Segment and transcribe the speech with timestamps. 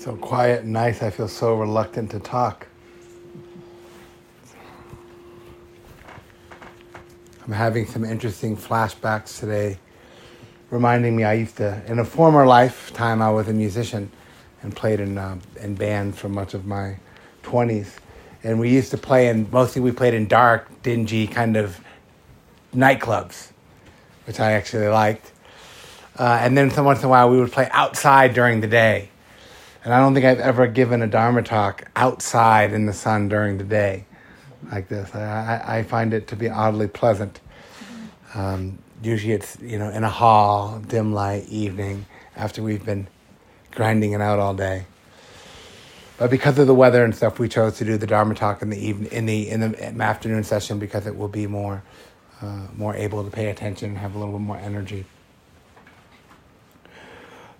[0.00, 2.66] So quiet and nice, I feel so reluctant to talk.
[7.44, 9.78] I'm having some interesting flashbacks today,
[10.70, 14.10] reminding me I used to, in a former lifetime, I was a musician
[14.62, 16.96] and played in, uh, in bands for much of my
[17.42, 17.98] 20s.
[18.42, 21.78] And we used to play in, mostly we played in dark, dingy kind of
[22.74, 23.50] nightclubs,
[24.26, 25.30] which I actually liked.
[26.18, 29.10] Uh, and then once in a while we would play outside during the day.
[29.82, 33.56] And I don't think I've ever given a Dharma talk outside in the sun during
[33.56, 34.04] the day
[34.70, 35.14] like this.
[35.14, 37.40] I, I find it to be oddly pleasant.
[38.34, 42.04] Um, usually it's, you know, in a hall, dim light, evening,
[42.36, 43.08] after we've been
[43.70, 44.84] grinding it out all day.
[46.18, 48.68] But because of the weather and stuff, we chose to do the Dharma talk in
[48.68, 51.82] the evening, in the in the afternoon session because it will be more,
[52.42, 55.06] uh, more able to pay attention and have a little bit more energy.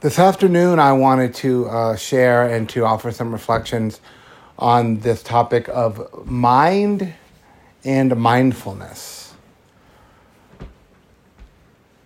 [0.00, 4.00] This afternoon, I wanted to uh, share and to offer some reflections
[4.58, 7.12] on this topic of mind
[7.84, 9.34] and mindfulness.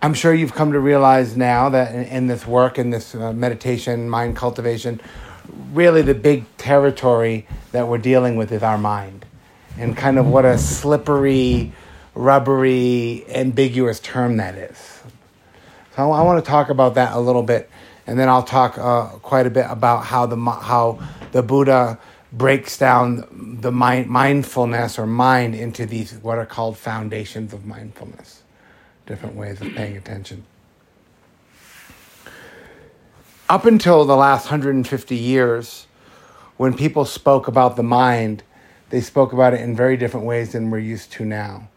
[0.02, 3.32] I'm sure you've come to realize now that in, in this work, in this uh,
[3.32, 5.00] meditation, mind cultivation,
[5.72, 9.24] really the big territory that we're dealing with is our mind.
[9.78, 11.72] And kind of what a slippery,
[12.16, 15.00] rubbery, ambiguous term that is.
[15.94, 17.70] So I want to talk about that a little bit
[18.06, 20.98] and then I'll talk uh, quite a bit about how the how
[21.32, 21.98] the Buddha
[22.32, 28.42] breaks down the mind, mindfulness or mind into these what are called foundations of mindfulness,
[29.06, 30.44] different ways of paying attention.
[33.48, 35.86] Up until the last 150 years,
[36.56, 38.42] when people spoke about the mind,
[38.90, 41.68] they spoke about it in very different ways than we're used to now.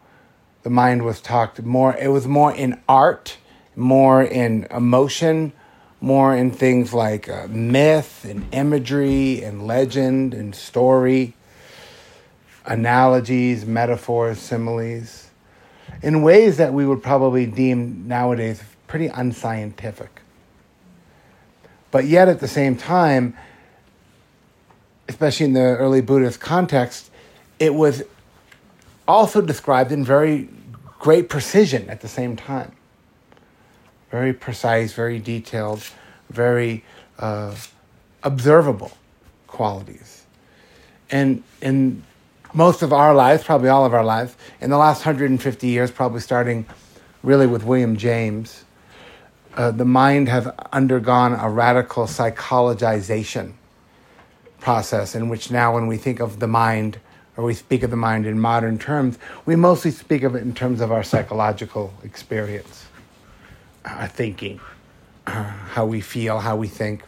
[0.62, 3.36] The mind was talked more, it was more in art,
[3.76, 5.52] more in emotion,
[6.00, 11.34] more in things like uh, myth and imagery and legend and story,
[12.66, 15.30] analogies, metaphors, similes,
[16.02, 20.20] in ways that we would probably deem nowadays pretty unscientific.
[21.90, 23.36] But yet at the same time,
[25.08, 27.10] especially in the early Buddhist context,
[27.58, 28.02] it was
[29.08, 30.48] also described in very
[31.00, 32.77] great precision at the same time
[34.10, 35.84] very precise, very detailed,
[36.30, 36.84] very
[37.18, 37.54] uh,
[38.22, 38.92] observable
[39.46, 40.26] qualities.
[41.10, 42.02] And in
[42.54, 46.20] most of our lives, probably all of our lives, in the last 150 years, probably
[46.20, 46.66] starting
[47.22, 48.64] really with William James,
[49.56, 53.52] uh, the mind has undergone a radical psychologization
[54.60, 56.98] process in which now when we think of the mind
[57.36, 60.54] or we speak of the mind in modern terms, we mostly speak of it in
[60.54, 62.87] terms of our psychological experience
[63.88, 64.60] our thinking,
[65.26, 67.02] uh, how we feel, how we think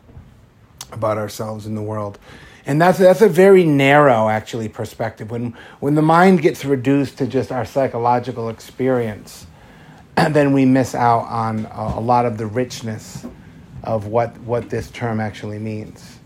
[0.92, 2.18] about ourselves in the world.
[2.66, 5.30] And that's, that's a very narrow, actually, perspective.
[5.30, 9.46] When, when the mind gets reduced to just our psychological experience,
[10.30, 13.26] then we miss out on a, a lot of the richness
[13.82, 16.18] of what, what this term actually means,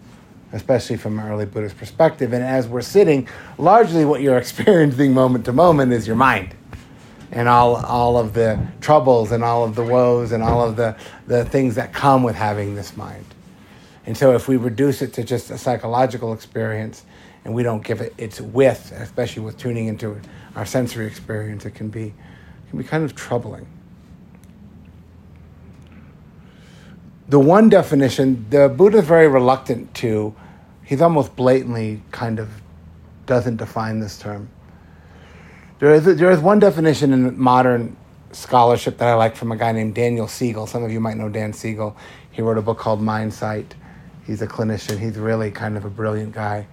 [0.52, 2.32] especially from an early Buddhist perspective.
[2.32, 6.54] And as we're sitting, largely what you're experiencing moment to moment is your mind
[7.34, 10.96] and all, all of the troubles and all of the woes and all of the,
[11.26, 13.26] the things that come with having this mind.
[14.06, 17.04] And so if we reduce it to just a psychological experience
[17.44, 20.20] and we don't give it its width, especially with tuning into
[20.54, 23.66] our sensory experience, it can be, it can be kind of troubling.
[27.28, 30.36] The one definition, the Buddha is very reluctant to,
[30.84, 32.48] he's almost blatantly kind of
[33.26, 34.48] doesn't define this term.
[35.84, 37.94] There is, there is one definition in modern
[38.32, 40.66] scholarship that I like from a guy named Daniel Siegel.
[40.66, 41.94] Some of you might know Dan Siegel.
[42.30, 43.74] He wrote a book called Mindsight.
[44.26, 44.98] He's a clinician.
[44.98, 46.66] He's really kind of a brilliant guy.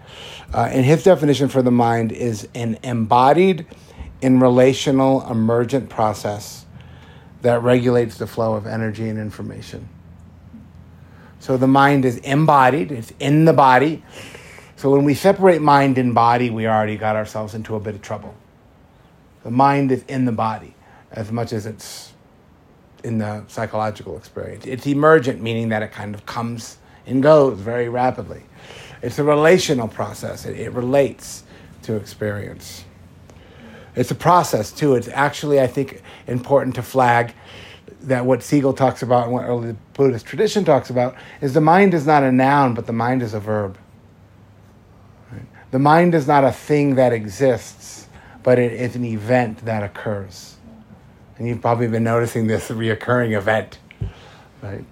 [0.54, 3.66] Uh, and his definition for the mind is an embodied
[4.22, 6.66] in relational emergent process
[7.42, 9.90] that regulates the flow of energy and information.
[11.40, 14.06] So the mind is embodied, it's in the body.
[14.78, 18.02] So when we separate mind and body, we already got ourselves into a bit of
[18.02, 18.34] trouble.
[19.44, 20.76] The mind is in the body
[21.12, 22.14] as much as it's
[23.04, 24.66] in the psychological experience.
[24.66, 28.44] It's emergent, meaning that it kind of comes and goes very rapidly.
[29.02, 31.44] It's a relational process, it, it relates
[31.84, 32.86] to experience.
[33.96, 34.96] It's a process too.
[34.96, 37.34] It's actually, I think, important to flag
[38.04, 41.94] that what Siegel talks about and what early Buddhist tradition talks about is the mind
[41.94, 43.78] is not a noun, but the mind is a verb.
[45.32, 45.46] Right?
[45.72, 47.81] The mind is not a thing that exists
[48.44, 50.56] but it is an event that occurs.
[51.38, 53.80] And you've probably been noticing this reoccurring event,
[54.62, 54.86] right?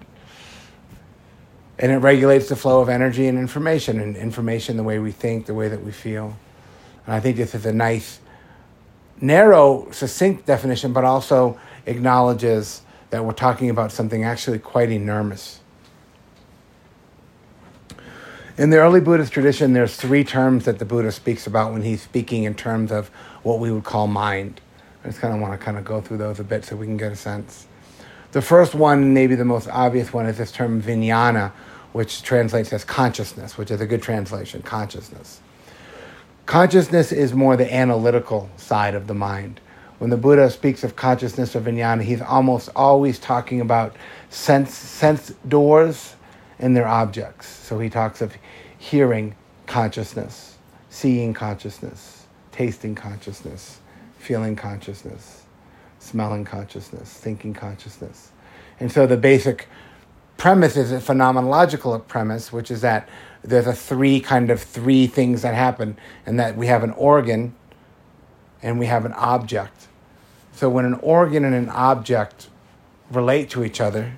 [1.80, 5.46] and it regulates the flow of energy and information, and information the way we think,
[5.46, 6.36] the way that we feel.
[7.06, 8.20] And I think this is a nice,
[9.18, 15.60] narrow, succinct definition, but also acknowledges that we're talking about something actually quite enormous.
[18.58, 22.02] In the early Buddhist tradition, there's three terms that the Buddha speaks about when he's
[22.02, 23.10] speaking in terms of
[23.42, 24.60] what we would call mind.
[25.04, 26.86] I just kind of want to kind of go through those a bit so we
[26.86, 27.66] can get a sense.
[28.32, 31.52] The first one, maybe the most obvious one, is this term vijnana,
[31.92, 35.40] which translates as consciousness, which is a good translation, consciousness.
[36.46, 39.60] Consciousness is more the analytical side of the mind.
[39.98, 43.96] When the Buddha speaks of consciousness or vijnana, he's almost always talking about
[44.30, 46.14] sense, sense doors
[46.58, 47.48] and their objects.
[47.48, 48.34] So he talks of
[48.78, 49.34] hearing
[49.66, 50.56] consciousness,
[50.88, 52.19] seeing consciousness,
[52.60, 53.78] tasting consciousness,
[54.18, 55.44] feeling consciousness,
[55.98, 58.32] smelling consciousness, thinking consciousness.
[58.78, 59.66] And so the basic
[60.36, 63.08] premise is a phenomenological premise, which is that
[63.42, 65.96] there's a three kind of three things that happen,
[66.26, 67.54] and that we have an organ
[68.62, 69.88] and we have an object.
[70.52, 72.50] So when an organ and an object
[73.10, 74.12] relate to each other,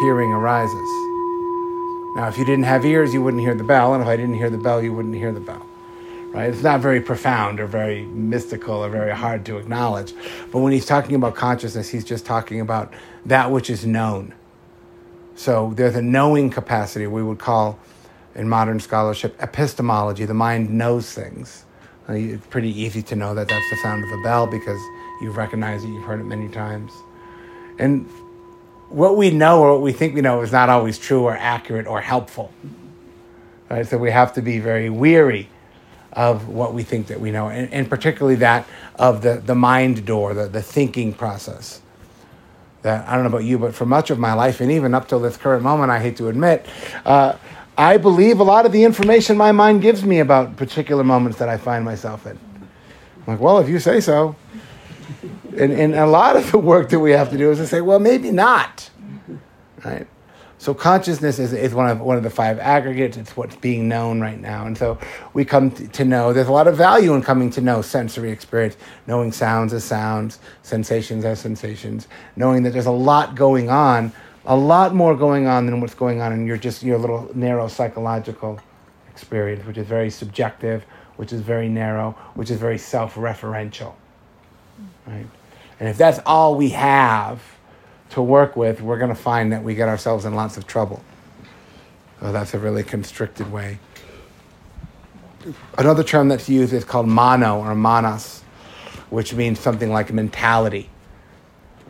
[0.00, 0.90] hearing arises.
[2.16, 4.36] Now, if you didn't have ears, you wouldn't hear the bell, and if I didn't
[4.36, 5.65] hear the bell, you wouldn't hear the bell.
[6.36, 6.50] Right?
[6.50, 10.12] It's not very profound or very mystical or very hard to acknowledge.
[10.52, 12.92] But when he's talking about consciousness, he's just talking about
[13.24, 14.34] that which is known.
[15.34, 17.78] So there's a knowing capacity we would call
[18.34, 20.26] in modern scholarship epistemology.
[20.26, 21.64] The mind knows things.
[22.06, 24.80] Uh, it's pretty easy to know that that's the sound of a bell because
[25.22, 26.92] you've recognized it, you've heard it many times.
[27.78, 28.06] And
[28.90, 31.86] what we know or what we think we know is not always true or accurate
[31.86, 32.52] or helpful.
[33.70, 33.86] Right?
[33.86, 35.48] So we have to be very weary
[36.12, 38.66] of what we think that we know, and, and particularly that
[38.96, 41.80] of the, the mind door, the, the thinking process
[42.82, 45.08] that I don't know about you, but for much of my life, and even up
[45.08, 46.64] till this current moment, I hate to admit,
[47.04, 47.36] uh,
[47.76, 51.48] I believe a lot of the information my mind gives me about particular moments that
[51.48, 52.38] I find myself in.
[53.26, 54.36] I'm like, well, if you say so.
[55.58, 57.80] And, and a lot of the work that we have to do is to say,
[57.80, 58.88] well, maybe not.
[59.84, 60.06] Right?
[60.66, 63.16] So consciousness is, is one of one of the five aggregates.
[63.16, 64.98] It's what's being known right now, and so
[65.32, 66.32] we come to know.
[66.32, 68.76] There's a lot of value in coming to know sensory experience,
[69.06, 74.12] knowing sounds as sounds, sensations as sensations, knowing that there's a lot going on,
[74.44, 77.68] a lot more going on than what's going on in your just your little narrow
[77.68, 78.58] psychological
[79.08, 80.82] experience, which is very subjective,
[81.14, 83.94] which is very narrow, which is very self-referential,
[85.06, 85.28] right?
[85.78, 87.55] And if that's all we have
[88.10, 91.02] to work with, we're going to find that we get ourselves in lots of trouble.
[92.20, 93.78] So that's a really constricted way.
[95.78, 98.42] Another term that's used is called mano or manas,
[99.10, 100.90] which means something like mentality.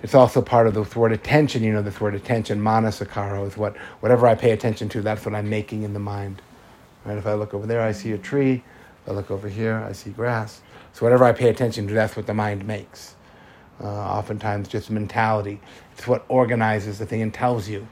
[0.02, 1.62] It's also part of the word attention.
[1.62, 5.34] You know, this word attention, manasikara, is what whatever I pay attention to, that's what
[5.34, 6.42] I'm making in the mind.
[7.04, 7.16] Right?
[7.16, 8.62] If I look over there, I see a tree.
[9.02, 10.60] If I look over here, I see grass.
[10.92, 13.14] So whatever I pay attention to, that's what the mind makes.
[13.80, 15.60] Uh, oftentimes, just mentality.
[15.96, 17.88] It's what organizes the thing and tells you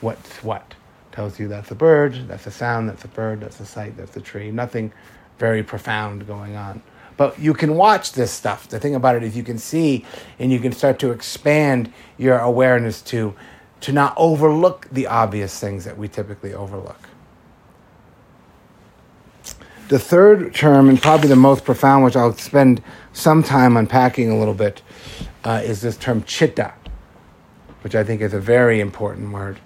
[0.00, 0.74] what's what.
[1.10, 4.16] Tells you that's a bird, that's a sound, that's a bird, that's a sight, that's
[4.16, 4.52] a tree.
[4.52, 4.92] Nothing
[5.36, 6.80] very profound going on.
[7.16, 8.68] But you can watch this stuff.
[8.68, 10.04] The thing about it is you can see
[10.38, 13.34] and you can start to expand your awareness to
[13.80, 17.00] to not overlook the obvious things that we typically overlook.
[19.88, 22.80] The third term, and probably the most profound, which I'll spend
[23.12, 24.82] some time unpacking a little bit,
[25.42, 26.74] uh, is this term chitta,
[27.82, 29.58] which I think is a very important word.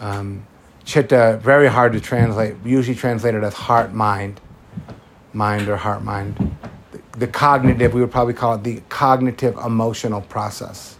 [0.00, 0.46] Um,
[0.84, 4.40] chitta, very hard to translate, usually translated as heart mind,
[5.32, 6.56] mind or heart mind.
[6.90, 10.96] The, the cognitive, we would probably call it the cognitive emotional process,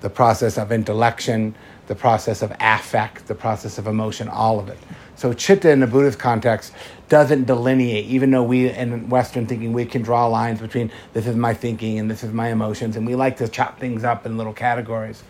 [0.00, 1.54] the process of intellection,
[1.86, 4.78] the process of affect, the process of emotion, all of it.
[5.18, 6.72] So chitta in the Buddhist context
[7.08, 11.34] doesn't delineate, even though we in Western thinking we can draw lines between this is
[11.34, 14.36] my thinking and this is my emotions, and we like to chop things up in
[14.36, 15.24] little categories.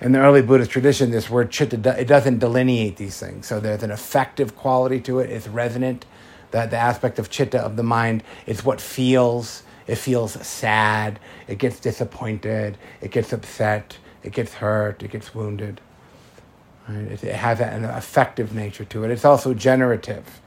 [0.00, 3.46] In the early Buddhist tradition, this word chitta it doesn't delineate these things.
[3.46, 5.30] So there's an affective quality to it.
[5.30, 6.06] It's resonant.
[6.52, 9.64] That the aspect of chitta of the mind is what feels.
[9.88, 11.18] It feels sad.
[11.48, 12.78] It gets disappointed.
[13.00, 13.98] It gets upset.
[14.22, 15.02] It gets hurt.
[15.02, 15.80] It gets wounded.
[16.88, 17.10] Right?
[17.10, 19.10] It, has an affective nature to it.
[19.10, 20.40] It's also generative.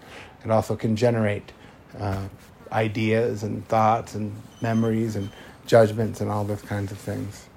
[0.44, 1.52] It also can generate
[2.00, 2.28] uh,
[2.72, 5.30] ideas and thoughts and memories and
[5.66, 7.48] judgments and all those kinds of things.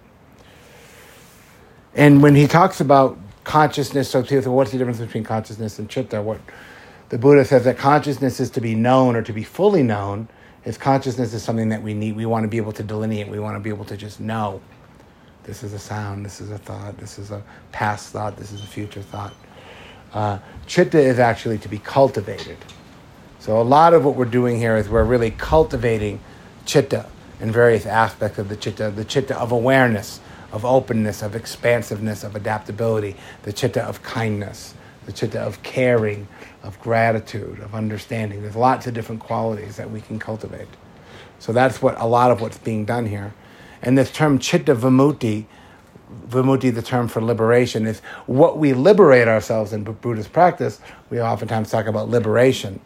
[1.94, 6.22] And when he talks about consciousness, so people what's the difference between consciousness and chitta?
[6.22, 6.40] What
[7.08, 10.28] the Buddha says that consciousness is to be known or to be fully known.
[10.64, 12.16] Is consciousness is something that we need.
[12.16, 13.28] We want to be able to delineate.
[13.28, 14.60] We want to be able to just know.
[15.44, 16.24] This is a sound.
[16.24, 16.98] This is a thought.
[16.98, 17.42] This is a
[17.72, 18.36] past thought.
[18.36, 19.34] This is a future thought.
[20.12, 22.58] Uh, chitta is actually to be cultivated.
[23.38, 26.20] So a lot of what we're doing here is we're really cultivating
[26.66, 27.06] chitta
[27.40, 30.20] in various aspects of the chitta, the chitta of awareness,
[30.52, 34.74] of openness, of expansiveness, of adaptability, the chitta of kindness,
[35.06, 36.28] the chitta of caring,
[36.62, 38.42] of gratitude, of understanding.
[38.42, 40.68] There's lots of different qualities that we can cultivate.
[41.38, 43.32] So that's what a lot of what's being done here.
[43.82, 45.46] And this term chitta vimutti,
[46.28, 50.80] vimutti, the term for liberation, is what we liberate ourselves in Buddhist practice.
[51.08, 52.80] We oftentimes talk about liberation.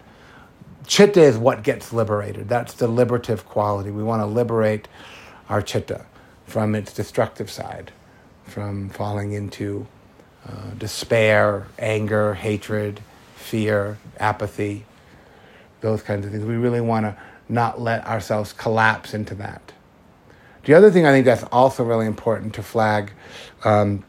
[0.87, 2.49] Chitta is what gets liberated.
[2.49, 3.91] That's the liberative quality.
[3.91, 4.87] We want to liberate
[5.49, 6.05] our chitta
[6.47, 7.91] from its destructive side,
[8.45, 9.87] from falling into
[10.47, 13.01] uh, despair, anger, hatred,
[13.35, 14.85] fear, apathy,
[15.81, 16.45] those kinds of things.
[16.45, 17.17] We really want to
[17.49, 19.73] not let ourselves collapse into that.
[20.65, 23.13] The other thing I think that's also really important to flag,
[23.65, 24.05] um,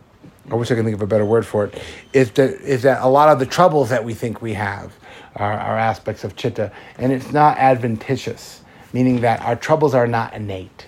[0.50, 1.82] I wish I could think of a better word for it,
[2.14, 4.94] is that, is that a lot of the troubles that we think we have
[5.36, 8.62] are, are aspects of chitta, and it's not adventitious,
[8.94, 10.88] meaning that our troubles are not innate.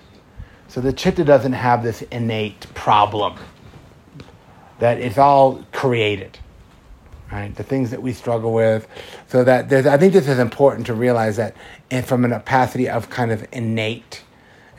[0.70, 3.38] So the chitta doesn't have this innate problem,
[4.80, 6.40] that it's all created.
[7.30, 8.88] Right, the things that we struggle with,
[9.28, 9.86] so that there's.
[9.86, 11.58] I think this is important to realize that,
[11.92, 14.24] and from an opacity of kind of innate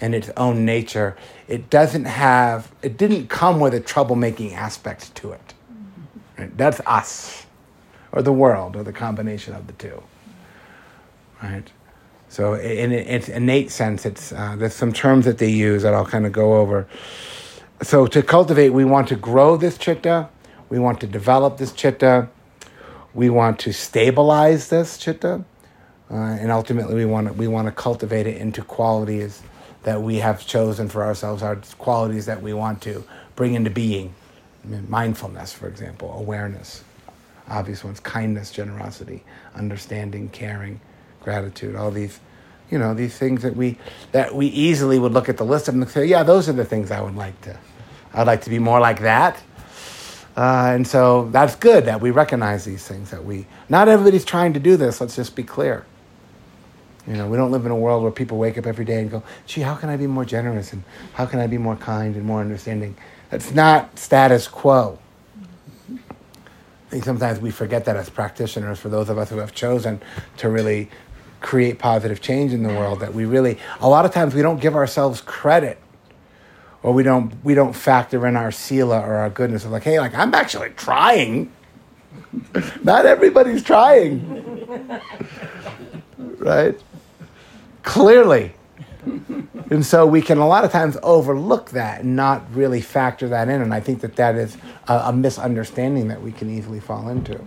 [0.00, 1.16] in its own nature,
[1.48, 5.54] it doesn't have, it didn't come with a troublemaking aspect to it.
[6.38, 6.56] Right?
[6.56, 7.46] That's us,
[8.12, 10.02] or the world, or the combination of the two.
[11.42, 11.70] Right?
[12.28, 16.04] So, in its innate sense, it's, uh, there's some terms that they use that I'll
[16.04, 16.86] kind of go over.
[17.82, 20.28] So, to cultivate, we want to grow this chitta,
[20.68, 22.28] we want to develop this chitta,
[23.14, 25.44] we want to stabilize this chitta,
[26.10, 29.42] uh, and ultimately, we want to, we want to cultivate it into qualities
[29.88, 33.02] that we have chosen for ourselves, our qualities that we want to
[33.36, 34.14] bring into being.
[34.62, 36.84] I mean, mindfulness, for example, awareness,
[37.48, 40.82] obvious ones, kindness, generosity, understanding, caring,
[41.22, 42.20] gratitude, all these,
[42.70, 43.78] you know, these things that we
[44.12, 46.90] that we easily would look at the list and say, yeah, those are the things
[46.90, 47.58] I would like to.
[48.12, 49.42] I'd like to be more like that.
[50.36, 54.52] Uh, and so that's good that we recognize these things that we not everybody's trying
[54.52, 55.86] to do this let's just be clear
[57.08, 59.10] you know, we don't live in a world where people wake up every day and
[59.10, 60.82] go, gee, how can I be more generous and
[61.14, 62.96] how can I be more kind and more understanding?
[63.30, 64.98] That's not status quo.
[65.90, 70.02] I think sometimes we forget that as practitioners, for those of us who have chosen
[70.36, 70.90] to really
[71.40, 74.60] create positive change in the world, that we really, a lot of times we don't
[74.60, 75.78] give ourselves credit
[76.82, 79.98] or we don't, we don't factor in our sila or our goodness of like, hey,
[79.98, 81.52] like I'm actually trying.
[82.82, 85.00] Not everybody's trying.
[86.38, 86.78] right?
[87.82, 88.52] Clearly.
[89.70, 93.48] and so we can a lot of times overlook that and not really factor that
[93.48, 93.60] in.
[93.62, 94.56] And I think that that is
[94.88, 97.38] a, a, misunderstanding that we can easily fall into.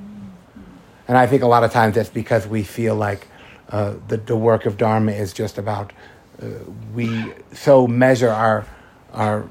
[1.08, 3.28] And I think a lot of times that's because we feel like
[3.70, 5.94] uh, the, the work of Dharma is just about,
[6.42, 6.48] uh,
[6.94, 8.66] we so measure our,
[9.14, 9.48] our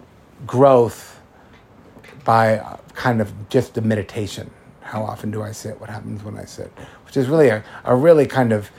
[0.46, 1.20] growth
[2.24, 4.50] by kind of just the meditation.
[4.80, 5.80] How often do I sit?
[5.80, 6.70] What happens when I sit?
[7.06, 8.70] Which is really a, a really kind of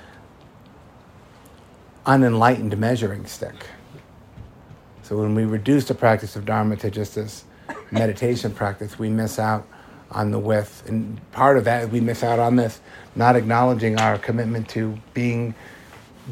[2.05, 3.67] unenlightened measuring stick.
[5.03, 7.43] So when we reduce the practice of Dharma to just this
[7.91, 9.67] meditation practice, we miss out
[10.11, 10.87] on the width.
[10.87, 12.79] And part of that we miss out on this,
[13.15, 15.53] not acknowledging our commitment to being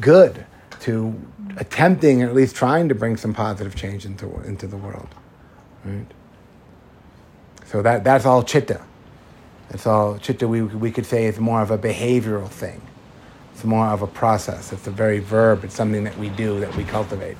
[0.00, 0.46] good,
[0.80, 1.14] to
[1.56, 5.08] attempting, or at least trying to bring some positive change into, into the world.
[5.84, 6.06] Right?
[7.66, 8.80] So that, that's all chitta.
[9.68, 12.82] That's all chitta we, we could say is more of a behavioral thing.
[13.60, 14.72] It's more of a process.
[14.72, 15.64] It's a very verb.
[15.64, 17.36] It's something that we do, that we cultivate.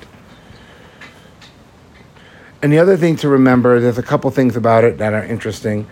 [2.61, 5.87] And the other thing to remember, there's a couple things about it that are interesting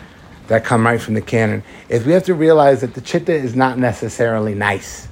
[0.46, 3.56] that come right from the canon, is we have to realize that the chitta is
[3.56, 5.08] not necessarily nice.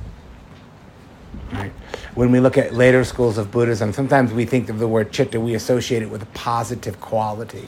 [1.51, 1.71] Right?
[2.13, 5.39] When we look at later schools of Buddhism, sometimes we think of the word chitta,
[5.39, 7.67] we associate it with a positive quality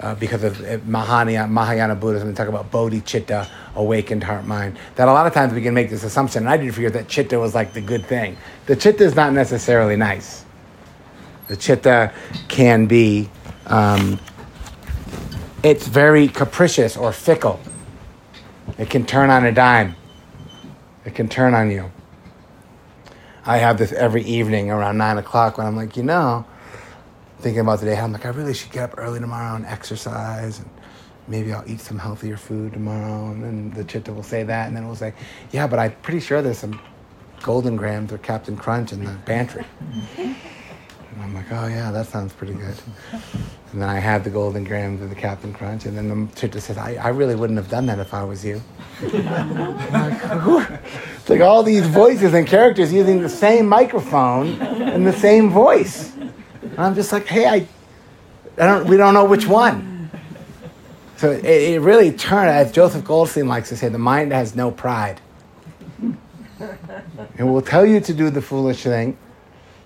[0.00, 4.78] uh, because of uh, Mahayana, Mahayana Buddhism, they talk about bodhicitta, awakened heart mind.
[4.96, 7.08] That a lot of times we can make this assumption, and I did figure that
[7.08, 8.36] chitta was like the good thing.
[8.66, 10.44] The chitta is not necessarily nice.
[11.48, 12.12] The chitta
[12.48, 13.30] can be,
[13.66, 14.18] um,
[15.62, 17.60] it's very capricious or fickle.
[18.78, 19.96] It can turn on a dime.
[21.04, 21.90] It can turn on you.
[23.46, 26.44] I have this every evening around nine o'clock when I'm like, you know,
[27.38, 27.96] thinking about the day.
[27.96, 30.68] I'm like, I really should get up early tomorrow and exercise, and
[31.28, 33.30] maybe I'll eat some healthier food tomorrow.
[33.30, 35.12] And then the chitta will say that, and then we'll say,
[35.52, 36.80] yeah, but I'm pretty sure there's some
[37.42, 39.64] Golden Grahams or Captain Crunch in the pantry.
[40.16, 42.74] And I'm like, oh yeah, that sounds pretty good.
[43.72, 46.60] And then I had the Golden Grahams of the Captain Crunch, and then the chitta
[46.60, 48.60] says, I, I really wouldn't have done that if I was you.
[51.18, 56.15] it's like all these voices and characters using the same microphone and the same voice.
[56.70, 57.66] And I'm just like, hey, I,
[58.58, 60.10] I don't, we don't know which one.
[61.16, 64.70] So it, it really turned, as Joseph Goldstein likes to say, the mind has no
[64.70, 65.20] pride.
[67.38, 69.16] It will tell you to do the foolish thing,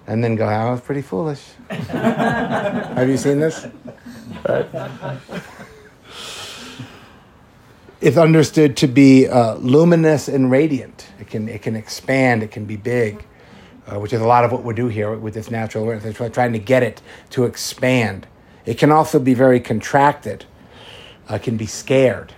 [0.06, 3.66] and then go, "I was pretty foolish." Have you seen this?
[8.00, 11.08] It's understood to be uh, luminous and radiant.
[11.18, 12.42] It can it can expand.
[12.42, 13.24] It can be big,
[13.90, 16.16] uh, which is a lot of what we do here with this natural awareness.
[16.32, 18.26] Trying to get it to expand.
[18.64, 20.44] It can also be very contracted.
[21.30, 22.34] Uh, it can be scared.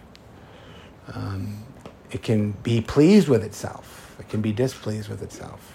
[1.12, 1.64] Um,
[2.10, 4.16] it can be pleased with itself.
[4.18, 5.72] It can be displeased with itself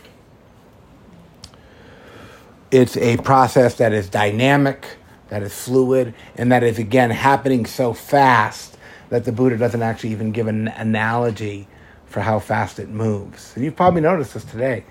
[2.72, 4.86] it's a process that is dynamic,
[5.30, 8.78] that is fluid, and that is again happening so fast
[9.10, 11.68] that the Buddha doesn't actually even give an analogy
[12.06, 13.54] for how fast it moves.
[13.56, 14.84] And you've probably noticed this today,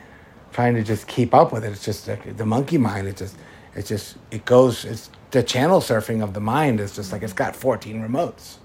[0.56, 1.72] trying to just keep up with it.
[1.72, 3.06] It's just the monkey mind.
[3.06, 3.36] It just,
[3.74, 4.86] it just, it goes.
[4.86, 8.56] It's the channel surfing of the mind is just like it's got 14 remotes,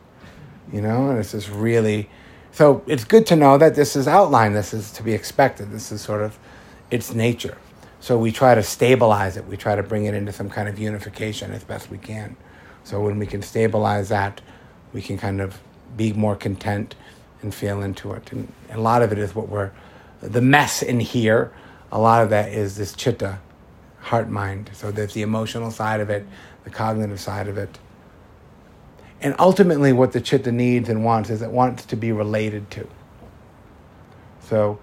[0.72, 2.10] you know, and it's just really.
[2.54, 4.56] So it's good to know that this is outlined.
[4.56, 5.70] This is to be expected.
[5.70, 6.40] This is sort of
[6.92, 7.58] its nature.
[8.00, 9.46] So we try to stabilize it.
[9.46, 12.38] We try to bring it into some kind of unification as best we can.
[12.86, 14.40] So when we can stabilize that,
[14.94, 15.60] we can kind of
[15.98, 16.96] be more content
[17.42, 18.32] and feel into it.
[18.32, 19.72] And a lot of it is what we're,
[20.22, 21.52] the mess in here,
[21.92, 23.40] a lot of that is this chitta,
[24.00, 24.70] heart mind.
[24.74, 26.26] So there's the emotional side of it,
[26.64, 27.80] the cognitive side of it.
[29.22, 32.88] And ultimately, what the chitta needs and wants is it wants to be related to.
[34.40, 34.80] So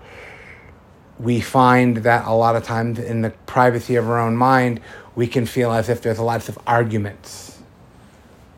[1.18, 4.80] we find that a lot of times in the privacy of our own mind,
[5.16, 7.58] we can feel as if there's lots of arguments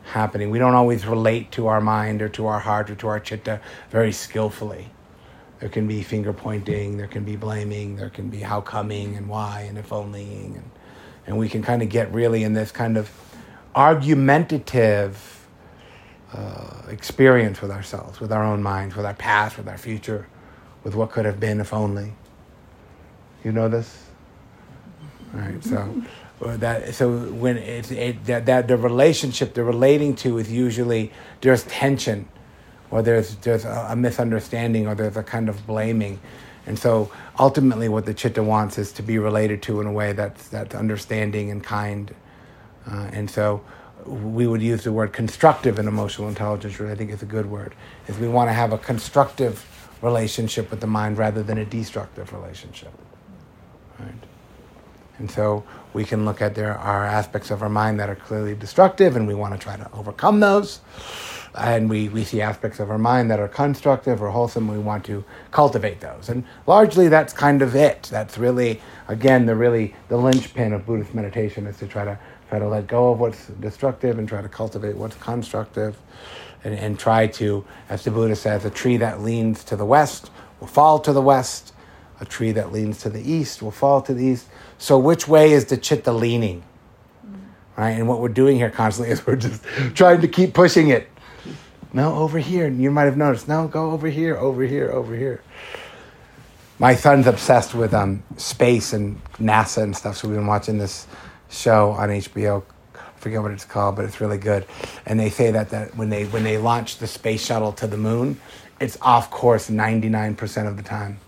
[0.03, 0.51] happening.
[0.51, 3.61] We don't always relate to our mind or to our heart or to our chitta
[3.89, 4.91] very skillfully.
[5.61, 9.29] There can be finger pointing, there can be blaming, there can be how coming and
[9.29, 10.23] why and if only.
[10.23, 10.71] And,
[11.27, 13.09] and we can kind of get really in this kind of
[13.75, 15.47] argumentative
[16.33, 20.27] uh, experience with ourselves, with our own minds, with our past, with our future,
[20.83, 22.13] with what could have been if only.
[23.43, 24.05] You know this?
[25.33, 26.03] All right, so
[26.41, 31.63] that so when it's it, that, that the relationship they're relating to is usually there's
[31.63, 32.27] tension,
[32.91, 36.19] or there's there's a, a misunderstanding, or there's a kind of blaming,
[36.65, 40.13] and so ultimately what the chitta wants is to be related to in a way
[40.13, 42.13] that's that's understanding and kind,
[42.89, 43.63] uh, and so
[44.05, 47.45] we would use the word constructive in emotional intelligence, which I think is a good
[47.45, 47.75] word,
[48.07, 49.65] is we want to have a constructive
[50.01, 52.91] relationship with the mind rather than a destructive relationship.
[53.99, 54.13] Right?
[55.19, 58.55] And so we can look at there are aspects of our mind that are clearly
[58.55, 60.79] destructive, and we want to try to overcome those.
[61.55, 65.03] And we, we see aspects of our mind that are constructive or wholesome, we want
[65.05, 66.29] to cultivate those.
[66.29, 68.03] And largely that's kind of it.
[68.03, 72.17] That's really, again, the really the linchpin of Buddhist meditation is to try to
[72.49, 75.97] try to let go of what's destructive and try to cultivate what's constructive.
[76.63, 80.29] And, and try to, as the Buddha says, a tree that leans to the west
[80.59, 81.73] will fall to the west,
[82.21, 84.47] a tree that leans to the east will fall to the east.
[84.77, 86.63] So, which way is the chitta leaning?
[87.25, 87.39] Mm.
[87.75, 87.89] Right?
[87.89, 89.63] And what we're doing here constantly is we're just
[89.95, 91.09] trying to keep pushing it.
[91.93, 92.65] No, over here.
[92.65, 93.47] And you might have noticed.
[93.47, 95.41] No, go over here, over here, over here.
[96.79, 101.05] My son's obsessed with um, space and NASA and stuff, so we've been watching this
[101.49, 102.63] show on HBO.
[102.95, 104.65] I forget what it's called, but it's really good.
[105.05, 107.97] And they say that, that when they when they launch the space shuttle to the
[107.97, 108.41] moon,
[108.79, 111.19] it's off course 99% of the time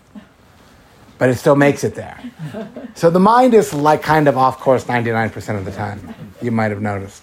[1.18, 2.20] but it still makes it there.
[2.94, 6.14] So the mind is like kind of off course 99% of the time.
[6.42, 7.22] You might have noticed.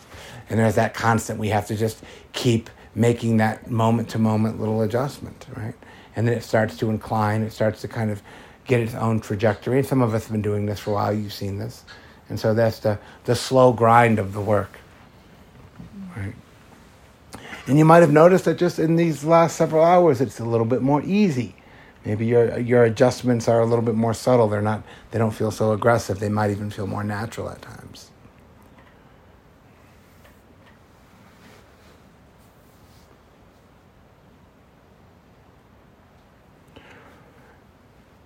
[0.49, 4.81] And there's that constant, we have to just keep making that moment to moment little
[4.81, 5.75] adjustment, right?
[6.15, 8.21] And then it starts to incline, it starts to kind of
[8.65, 9.79] get its own trajectory.
[9.79, 11.83] And some of us have been doing this for a while, you've seen this.
[12.29, 14.77] And so that's the, the slow grind of the work,
[16.15, 16.33] right?
[17.67, 20.65] And you might have noticed that just in these last several hours, it's a little
[20.65, 21.55] bit more easy
[22.05, 24.47] Maybe your your adjustments are a little bit more subtle.
[24.47, 24.83] They're not.
[25.11, 26.19] They don't feel so aggressive.
[26.19, 28.10] They might even feel more natural at times.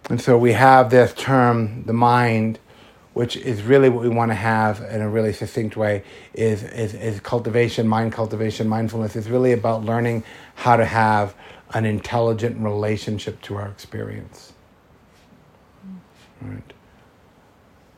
[0.10, 2.60] And so we have this term, the mind,
[3.14, 6.94] which is really what we want to have in a really succinct way, is, is,
[6.94, 10.24] is cultivation, mind cultivation, mindfulness is really about learning
[10.56, 11.36] how to have
[11.74, 14.54] an intelligent relationship to our experience.
[16.42, 16.74] Right?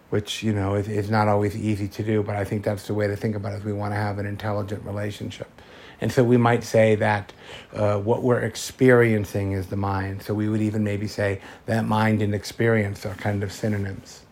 [0.10, 2.24] which you know is, is not always easy to do.
[2.24, 3.58] But I think that's the way to think about it.
[3.58, 5.57] Is we want to have an intelligent relationship,
[6.02, 7.34] and so we might say that
[7.74, 10.22] uh, what we're experiencing is the mind.
[10.22, 14.24] So we would even maybe say that mind and experience are kind of synonyms.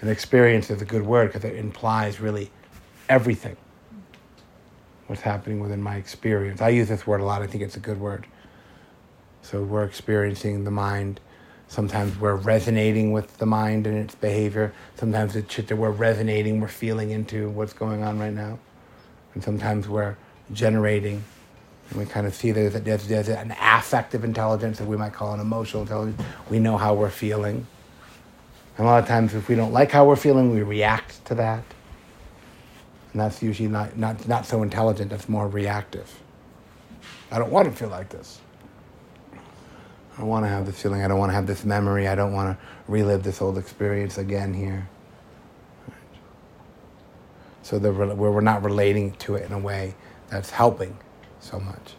[0.00, 2.50] And experience is a good word because it implies really
[3.08, 3.56] everything.
[5.06, 6.60] What's happening within my experience.
[6.60, 7.42] I use this word a lot.
[7.42, 8.26] I think it's a good word.
[9.40, 11.20] So we're experiencing the mind
[11.68, 14.72] Sometimes we're resonating with the mind and its behavior.
[14.96, 18.58] Sometimes it's shit that we're resonating, we're feeling into what's going on right now.
[19.34, 20.16] And sometimes we're
[20.52, 21.22] generating.
[21.90, 25.32] And we kind of see that there's, there's an affective intelligence that we might call
[25.32, 26.20] an emotional intelligence.
[26.50, 27.66] We know how we're feeling.
[28.76, 31.34] And a lot of times, if we don't like how we're feeling, we react to
[31.36, 31.64] that.
[33.12, 36.20] And that's usually not, not, not so intelligent, that's more reactive.
[37.30, 38.40] I don't want to feel like this.
[39.32, 41.02] I don't want to have this feeling.
[41.02, 42.08] I don't want to have this memory.
[42.08, 44.88] I don't want to relive this old experience again here.
[47.62, 49.94] So the, we're not relating to it in a way
[50.30, 50.98] that's helping
[51.40, 51.94] so much.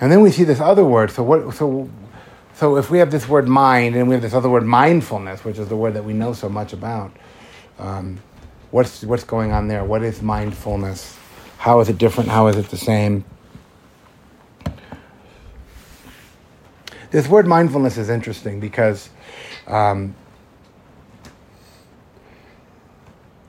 [0.00, 1.10] And then we see this other word.
[1.10, 1.54] So what?
[1.54, 1.90] So,
[2.54, 5.58] so if we have this word mind and we have this other word mindfulness, which
[5.58, 7.12] is the word that we know so much about,
[7.78, 8.18] um,
[8.70, 9.84] what's what's going on there?
[9.84, 11.16] What is mindfulness?
[11.58, 12.28] How is it different?
[12.28, 13.24] How is it the same?
[17.10, 19.08] This word mindfulness is interesting because
[19.66, 20.14] um,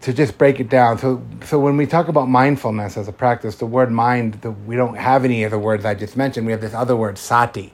[0.07, 0.97] to just break it down.
[0.97, 4.77] So, so when we talk about mindfulness as a practice, the word mind, the, we
[4.77, 6.45] don't have any of the words I just mentioned.
[6.45, 7.73] We have this other word, sati,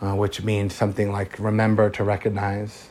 [0.00, 2.90] uh, which means something like remember to recognize.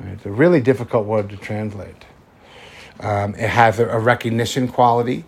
[0.00, 2.04] It's a really difficult word to translate.
[2.98, 5.24] Um, it has a, a recognition quality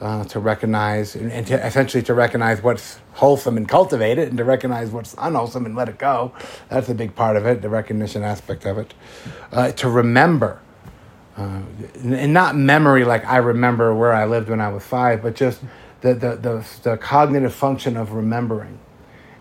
[0.00, 4.38] uh, to recognize and, and, to essentially to recognize what's wholesome and cultivate it and
[4.38, 6.32] to recognize what's unwholesome and let it go
[6.68, 8.94] that's a big part of it the recognition aspect of it
[9.52, 10.60] uh, to remember
[11.40, 11.62] uh,
[12.04, 15.60] and not memory like i remember where i lived when i was five but just
[16.02, 18.78] the, the, the, the cognitive function of remembering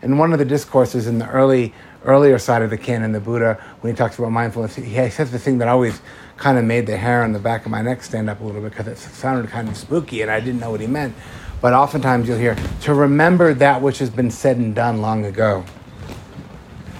[0.01, 1.73] and one of the discourses in the early
[2.05, 5.39] earlier side of the canon the buddha when he talks about mindfulness he says the
[5.39, 6.01] thing that always
[6.39, 8.61] kind of made the hair on the back of my neck stand up a little
[8.61, 11.13] bit because it sounded kind of spooky and I didn't know what he meant.
[11.61, 15.65] But oftentimes you'll hear, to remember that which has been said and done long ago.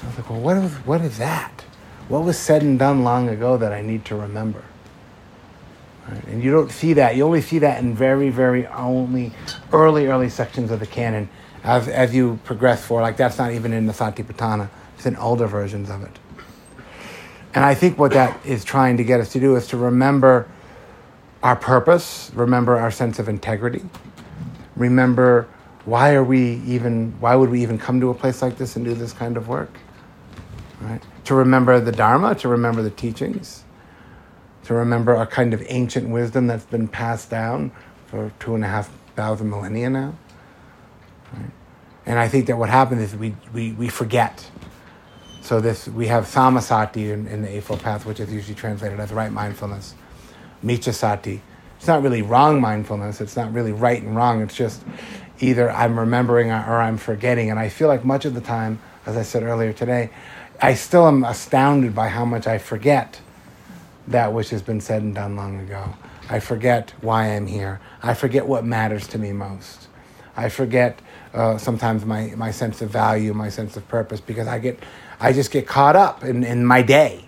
[0.03, 1.63] I was like, well, what is, what is that?
[2.09, 4.63] What was said and done long ago that I need to remember?
[6.09, 6.23] Right?
[6.25, 7.15] And you don't see that.
[7.15, 9.31] You only see that in very, very only
[9.71, 11.29] early, early sections of the canon
[11.63, 13.03] as, as you progress forward.
[13.03, 14.69] Like that's not even in the Satipatthana.
[14.95, 16.19] It's in older versions of it.
[17.53, 20.47] And I think what that is trying to get us to do is to remember
[21.41, 23.83] our purpose, remember our sense of integrity,
[24.75, 25.47] remember
[25.85, 28.85] why are we even why would we even come to a place like this and
[28.85, 29.71] do this kind of work?
[30.81, 31.01] Right?
[31.25, 33.63] To remember the Dharma, to remember the teachings,
[34.69, 37.71] to remember a kind of ancient wisdom that's been passed down
[38.05, 40.13] for two and a half thousand millennia now.
[41.33, 41.49] Right?
[42.05, 44.45] And I think that what happens is we, we, we forget
[45.41, 49.11] so this we have sammasati in, in the Eightfold Path, which is usually translated as
[49.11, 49.95] right mindfulness.
[50.63, 51.39] Micchasati.
[51.79, 53.21] It's not really wrong mindfulness.
[53.21, 54.43] It's not really right and wrong.
[54.43, 54.83] It's just
[55.39, 57.49] either I'm remembering or I'm forgetting.
[57.49, 60.11] And I feel like much of the time, as I said earlier today,
[60.61, 63.19] I still am astounded by how much I forget
[64.09, 65.95] that which has been said and done long ago.
[66.29, 67.79] I forget why I'm here.
[68.03, 69.87] I forget what matters to me most.
[70.35, 71.01] I forget
[71.33, 74.79] uh, sometimes my, my sense of value, my sense of purpose, because I get
[75.19, 77.25] I just get caught up in, in my day.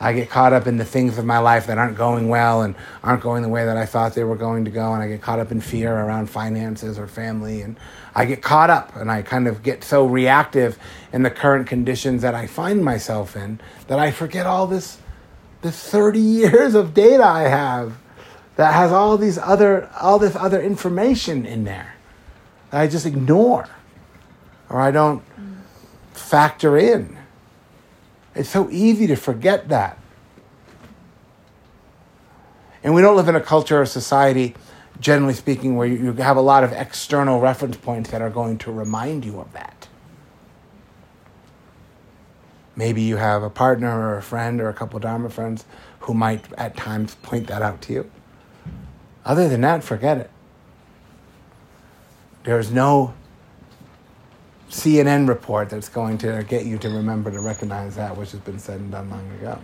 [0.00, 2.74] I get caught up in the things of my life that aren't going well and
[3.04, 4.92] aren't going the way that I thought they were going to go.
[4.92, 7.62] And I get caught up in fear around finances or family.
[7.62, 7.76] And
[8.16, 10.76] I get caught up and I kind of get so reactive
[11.12, 14.98] in the current conditions that I find myself in that I forget all this,
[15.64, 17.94] this 30 years of data I have
[18.56, 21.94] that has all these other, all this other information in there
[22.70, 23.68] that I just ignore
[24.68, 25.24] or I don't
[26.12, 27.18] factor in.
[28.34, 29.98] It's so easy to forget that.
[32.82, 34.54] And we don't live in a culture or society,
[35.00, 38.72] generally speaking, where you have a lot of external reference points that are going to
[38.72, 39.83] remind you of that.
[42.76, 45.64] Maybe you have a partner or a friend or a couple Dharma friends
[46.00, 48.10] who might at times point that out to you.
[49.24, 50.30] Other than that, forget it.
[52.42, 53.14] There's no
[54.68, 58.58] CNN report that's going to get you to remember to recognize that which has been
[58.58, 59.58] said and done long ago.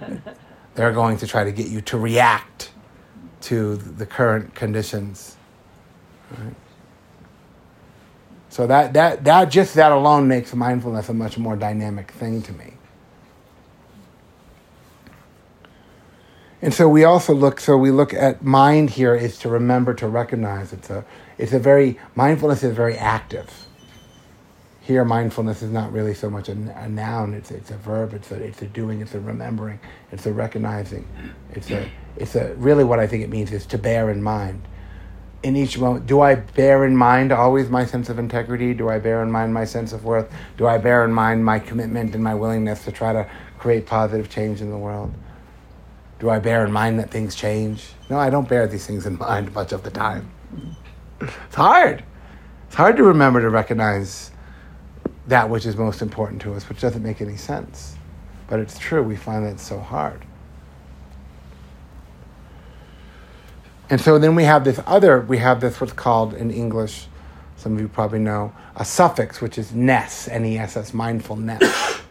[0.74, 2.70] They're going to try to get you to react
[3.42, 5.36] to the current conditions.
[6.30, 6.54] Right?
[8.50, 12.52] So that, that, that just that alone makes mindfulness a much more dynamic thing to
[12.52, 12.74] me.
[16.60, 20.08] And so we also look, so we look at mind here is to remember to
[20.08, 20.72] recognize.
[20.72, 21.04] It's a,
[21.38, 23.66] it's a very, mindfulness is very active.
[24.80, 28.32] Here, mindfulness is not really so much a, a noun, it's, it's a verb, it's
[28.32, 29.78] a, it's a doing, it's a remembering,
[30.10, 31.06] it's a recognizing.
[31.52, 34.62] It's a, it's a, really what I think it means is to bear in mind.
[35.42, 38.74] In each moment, do I bear in mind always my sense of integrity?
[38.74, 40.30] Do I bear in mind my sense of worth?
[40.58, 43.26] Do I bear in mind my commitment and my willingness to try to
[43.58, 45.14] create positive change in the world?
[46.18, 47.88] Do I bear in mind that things change?
[48.10, 50.30] No, I don't bear these things in mind much of the time.
[51.22, 52.04] It's hard.
[52.66, 54.30] It's hard to remember to recognize
[55.26, 57.96] that which is most important to us, which doesn't make any sense.
[58.46, 60.26] But it's true, we find that it's so hard.
[63.90, 67.06] And so then we have this other, we have this what's called in English,
[67.56, 71.98] some of you probably know, a suffix, which is ness, N E S S, mindfulness.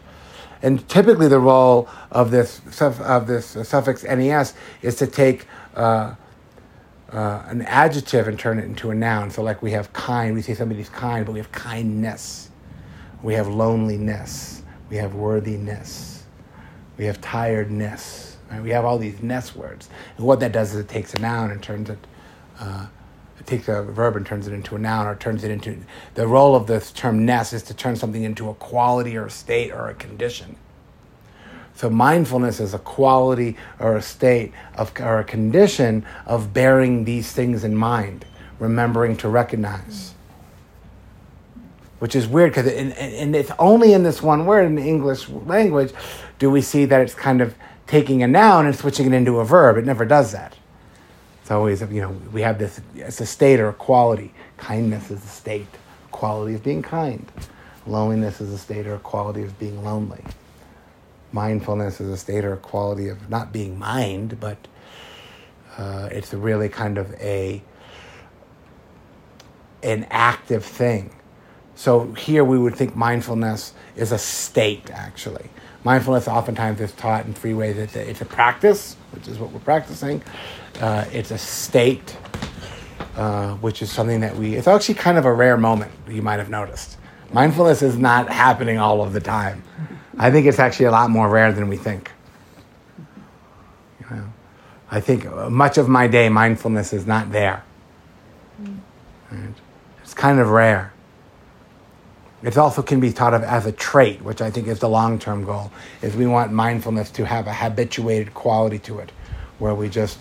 [0.62, 6.14] And typically, the role of this of this suffix nes is to take uh,
[7.10, 9.30] uh, an adjective and turn it into a noun.
[9.30, 12.50] So, like we have kind, we say somebody's kind, but we have kindness.
[13.22, 14.62] We have loneliness.
[14.90, 16.24] We have worthiness.
[16.98, 18.29] We have tiredness.
[18.50, 18.62] Right?
[18.62, 19.88] We have all these ness words.
[20.16, 21.98] And what that does is it takes a noun and turns it.
[22.58, 22.86] Uh,
[23.38, 25.78] it takes a verb and turns it into a noun or turns it into
[26.14, 29.30] the role of this term ness is to turn something into a quality or a
[29.30, 30.56] state or a condition
[31.74, 37.32] so mindfulness is a quality or a state of or a condition of bearing these
[37.32, 38.26] things in mind
[38.58, 40.12] remembering to recognize
[41.98, 45.94] which is weird because and it's only in this one word in the english language
[46.38, 47.54] do we see that it's kind of
[47.90, 50.56] taking a noun and switching it into a verb it never does that
[51.50, 54.32] it's always, you know, we have this, it's a state or a quality.
[54.56, 55.66] Kindness is a state,
[56.12, 57.26] quality of being kind.
[57.88, 60.22] Loneliness is a state or a quality of being lonely.
[61.32, 64.68] Mindfulness is a state or a quality of not being mind, but
[65.76, 67.60] uh, it's really kind of a
[69.82, 71.12] an active thing.
[71.74, 75.50] So here we would think mindfulness is a state, actually.
[75.82, 77.78] Mindfulness oftentimes is taught in three ways.
[77.78, 80.22] It's a, it's a practice, which is what we're practicing.
[80.80, 82.16] Uh, it's a state,
[83.16, 86.38] uh, which is something that we, it's actually kind of a rare moment, you might
[86.38, 86.98] have noticed.
[87.32, 89.62] Mindfulness is not happening all of the time.
[90.18, 92.10] I think it's actually a lot more rare than we think.
[94.00, 94.32] You know,
[94.90, 97.62] I think much of my day, mindfulness is not there.
[99.30, 99.54] Right?
[100.02, 100.92] It's kind of rare.
[102.42, 105.44] It also can be thought of as a trait, which I think is the long-term
[105.44, 105.70] goal.
[106.00, 109.12] Is we want mindfulness to have a habituated quality to it,
[109.58, 110.18] where we just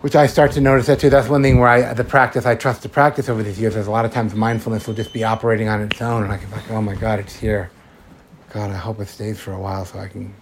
[0.00, 1.10] which I start to notice that too.
[1.10, 3.74] That's one thing where I, the practice, I trust the practice over these years.
[3.74, 6.36] There's a lot of times mindfulness will just be operating on its own, and I
[6.36, 7.70] can be like, oh my God, it's here.
[8.50, 10.34] God, I hope it stays for a while so I can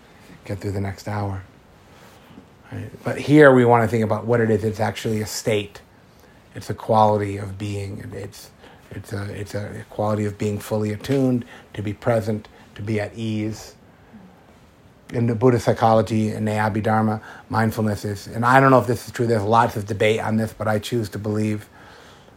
[0.44, 1.42] get through the next hour.
[2.70, 2.90] Right?
[3.02, 4.62] But here we want to think about what it is.
[4.62, 5.80] It's actually a state.
[6.54, 8.10] It's a quality of being.
[8.12, 8.50] It's
[8.90, 11.44] it's a it's a quality of being fully attuned,
[11.74, 13.76] to be present, to be at ease
[15.12, 19.06] in the Buddhist psychology and the Abhidharma, mindfulness is, and I don't know if this
[19.06, 21.68] is true, there's lots of debate on this, but I choose to believe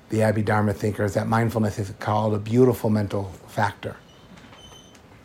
[0.09, 3.95] the Abhidharma thinkers that mindfulness is called a beautiful mental factor.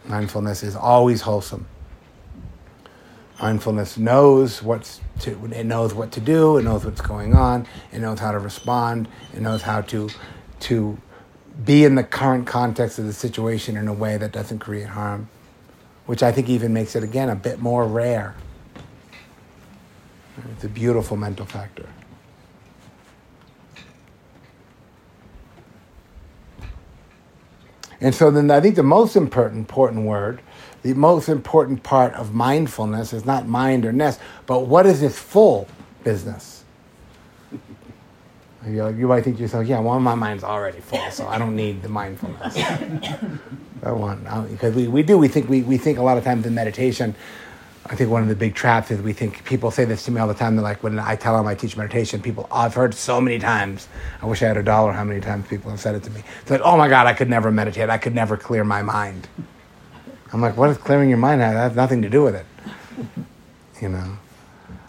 [0.04, 1.66] Mindfulness is always wholesome.
[3.40, 8.00] Mindfulness knows what's to, it knows what to do, it knows what's going on, it
[8.00, 10.08] knows how to respond, it knows how to
[10.60, 10.96] to
[11.62, 15.28] be in the current context of the situation in a way that doesn't create harm
[16.06, 18.34] which I think even makes it, again, a bit more rare.
[20.52, 21.88] It's a beautiful mental factor.
[28.00, 30.42] And so then I think the most important, important word,
[30.82, 35.18] the most important part of mindfulness is not mind or ness, but what is this
[35.18, 35.66] full
[36.02, 36.53] business?
[38.66, 41.38] You, know, you might think to yourself, yeah, well, my mind's already full, so I
[41.38, 42.56] don't need the mindfulness.
[43.82, 46.24] I want because uh, we, we do we think we, we think a lot of
[46.24, 47.14] times in meditation.
[47.86, 50.18] I think one of the big traps is we think people say this to me
[50.18, 50.56] all the time.
[50.56, 53.88] They're like, when I tell them I teach meditation, people I've heard so many times.
[54.22, 54.92] I wish I had a dollar.
[54.92, 56.22] How many times people have said it to me?
[56.40, 57.90] It's like, oh my God, I could never meditate.
[57.90, 59.28] I could never clear my mind.
[60.32, 61.42] I'm like, what does clearing your mind?
[61.42, 62.46] That has nothing to do with it.
[63.82, 64.16] You know,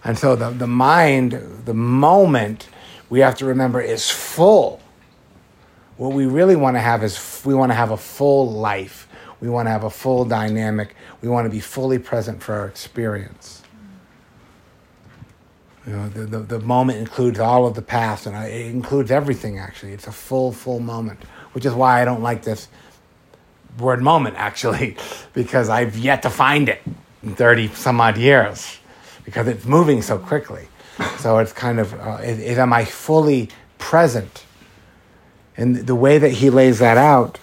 [0.06, 1.34] and so the the mind,
[1.66, 2.70] the moment
[3.10, 4.82] we have to remember is full
[5.98, 9.08] what we really want to have is we want to have a full life.
[9.40, 10.96] We want to have a full dynamic.
[11.22, 13.62] We want to be fully present for our experience.
[15.88, 19.60] You know, the, the, the moment includes all of the past, and it includes everything,
[19.60, 19.94] actually.
[19.94, 22.68] It's a full, full moment, which is why I don't like this
[23.80, 24.98] word moment, actually,
[25.34, 26.82] because I've yet to find it
[27.22, 28.80] in 30 some odd years,
[29.24, 30.68] because it's moving so quickly.
[31.20, 34.46] So it's kind of, uh, is, is, am I fully present?
[35.58, 37.40] And the way that he lays that out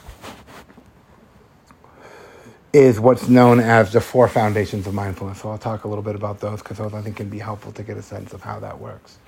[2.73, 5.43] is what's known as the four foundations of mindfulness.
[5.43, 7.73] So I'll talk a little bit about those because those I think can be helpful
[7.73, 9.19] to get a sense of how that works.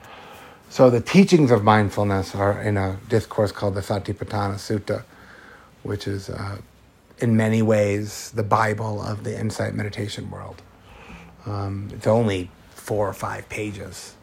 [0.70, 5.04] So the teachings of mindfulness are in a discourse called the Satipatthana Sutta,
[5.82, 6.58] which is uh,
[7.18, 10.62] in many ways the Bible of the insight meditation world.
[11.46, 12.50] Um, it's only
[12.84, 14.14] four or five pages.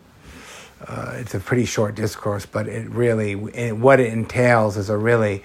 [0.87, 4.97] Uh, it's a pretty short discourse, but it really, it, what it entails is a
[4.97, 5.43] really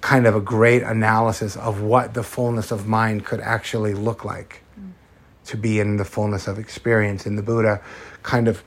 [0.00, 4.62] kind of a great analysis of what the fullness of mind could actually look like
[4.80, 4.90] mm.
[5.44, 7.26] to be in the fullness of experience.
[7.26, 7.82] And the Buddha
[8.22, 8.64] kind of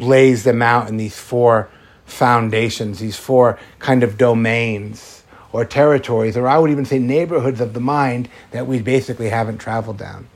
[0.00, 1.68] lays them out in these four
[2.06, 7.72] foundations, these four kind of domains or territories, or I would even say neighborhoods of
[7.72, 10.26] the mind that we basically haven't traveled down.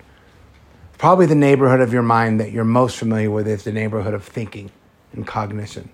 [0.98, 4.24] Probably the neighborhood of your mind that you're most familiar with is the neighborhood of
[4.24, 4.72] thinking
[5.12, 5.90] and cognition.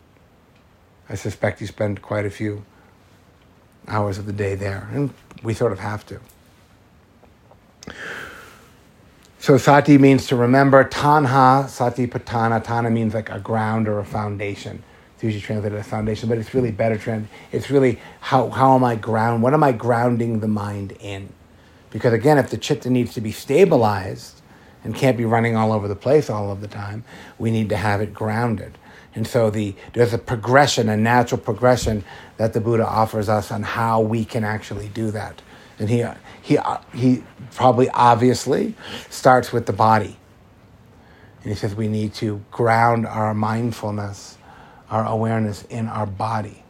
[1.11, 2.64] I suspect you spend quite a few
[3.87, 5.12] hours of the day there, and
[5.43, 6.21] we sort of have to.
[9.38, 10.83] So sati means to remember.
[10.85, 12.64] Tanha, sati patana.
[12.64, 14.83] Tana means like a ground or a foundation.
[15.14, 17.29] It's usually translated as foundation, but it's really better trend.
[17.53, 19.43] It's really how, how am I ground?
[19.43, 21.29] What am I grounding the mind in?
[21.90, 24.40] Because again, if the chitta needs to be stabilized
[24.85, 27.03] and can't be running all over the place all of the time,
[27.38, 28.79] we need to have it grounded.
[29.14, 32.05] And so the, there's a progression, a natural progression
[32.37, 35.40] that the Buddha offers us on how we can actually do that.
[35.79, 36.05] And he,
[36.42, 36.59] he,
[36.92, 38.75] he probably obviously
[39.11, 40.16] starts with the body.
[41.42, 44.38] And he says we need to ground our mindfulness,
[44.90, 46.64] our awareness in our body.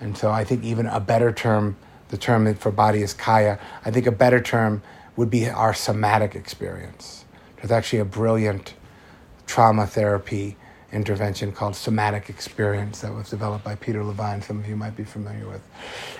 [0.00, 1.76] And so I think even a better term,
[2.08, 4.82] the term for body is kaya, I think a better term
[5.16, 7.24] would be our somatic experience.
[7.56, 8.74] There's actually a brilliant
[9.46, 10.56] trauma therapy
[10.92, 14.42] intervention called Somatic Experience that was developed by Peter Levine.
[14.42, 15.62] Some of you might be familiar with,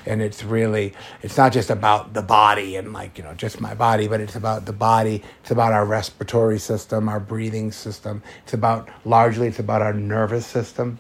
[0.06, 3.74] and it's really it's not just about the body and like you know just my
[3.74, 5.22] body, but it's about the body.
[5.42, 8.22] It's about our respiratory system, our breathing system.
[8.44, 10.98] It's about largely it's about our nervous system,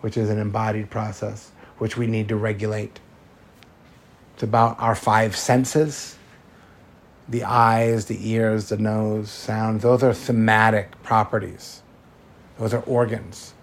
[0.00, 3.00] which is an embodied process which we need to regulate.
[4.34, 6.16] It's about our five senses.
[7.28, 11.82] The eyes, the ears, the nose, sound, those are thematic properties
[12.58, 13.54] those are organs.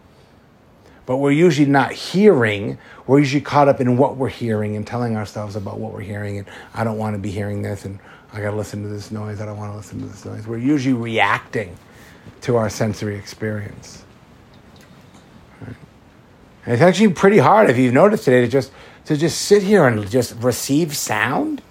[1.06, 2.80] But we're usually not hearing.
[3.06, 6.40] We're usually caught up in what we're hearing and telling ourselves about what we're hearing.
[6.40, 8.00] And I don't want to be hearing this, and
[8.34, 9.40] I got to listen to this noise.
[9.40, 10.48] I don't want to listen to this noise.
[10.48, 11.78] We're usually reacting
[12.42, 14.04] to our sensory experience.
[15.62, 15.76] Right?
[16.66, 18.72] And it's actually pretty hard, if you've noticed today, to just
[19.06, 21.62] to just sit here and just receive sound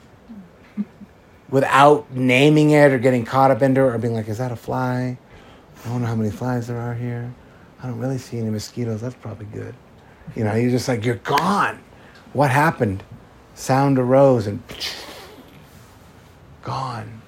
[1.54, 4.56] without naming it or getting caught up into it or being like, "Is that a
[4.56, 5.16] fly?"
[5.84, 7.32] I don't know how many flies there are here.
[7.80, 9.02] I don't really see any mosquitoes.
[9.02, 9.72] That's probably good.
[10.34, 11.78] You know, you're just like, you're gone.
[12.32, 13.04] What happened?
[13.54, 14.60] Sound arose and
[16.62, 17.22] gone.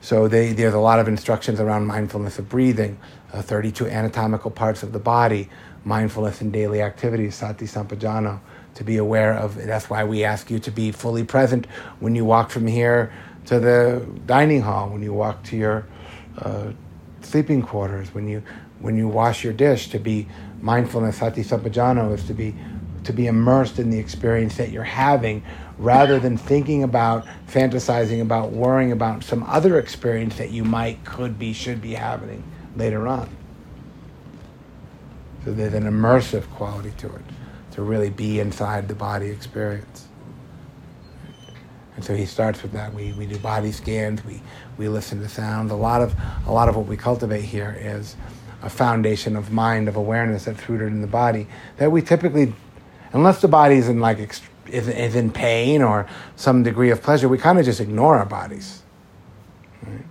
[0.00, 2.98] So they, there's a lot of instructions around mindfulness of breathing,
[3.32, 5.48] uh, 32 anatomical parts of the body,
[5.84, 8.40] mindfulness in daily activities, sati sampajano,
[8.78, 9.56] to be aware of.
[9.56, 11.66] That's why we ask you to be fully present
[11.98, 13.12] when you walk from here
[13.46, 15.84] to the dining hall, when you walk to your
[16.38, 16.70] uh,
[17.22, 18.42] sleeping quarters, when you
[18.78, 20.28] when you wash your dish, to be
[20.62, 22.54] mindfulness, sati sampajano, is to be
[23.02, 25.42] to be immersed in the experience that you're having,
[25.78, 31.36] rather than thinking about, fantasizing about, worrying about some other experience that you might, could
[31.38, 32.44] be, should be happening
[32.76, 33.28] later on.
[35.44, 37.22] So there's an immersive quality to it,
[37.78, 40.08] to really be inside the body experience.
[41.94, 42.92] And so he starts with that.
[42.92, 44.42] We, we do body scans, we,
[44.76, 45.70] we listen to sounds.
[45.70, 46.12] A lot of
[46.44, 48.16] a lot of what we cultivate here is
[48.62, 52.52] a foundation of mind, of awareness that's rooted in the body that we typically,
[53.12, 54.40] unless the body is in like is,
[54.88, 58.82] is in pain or some degree of pleasure, we kind of just ignore our bodies.
[59.86, 60.04] Right?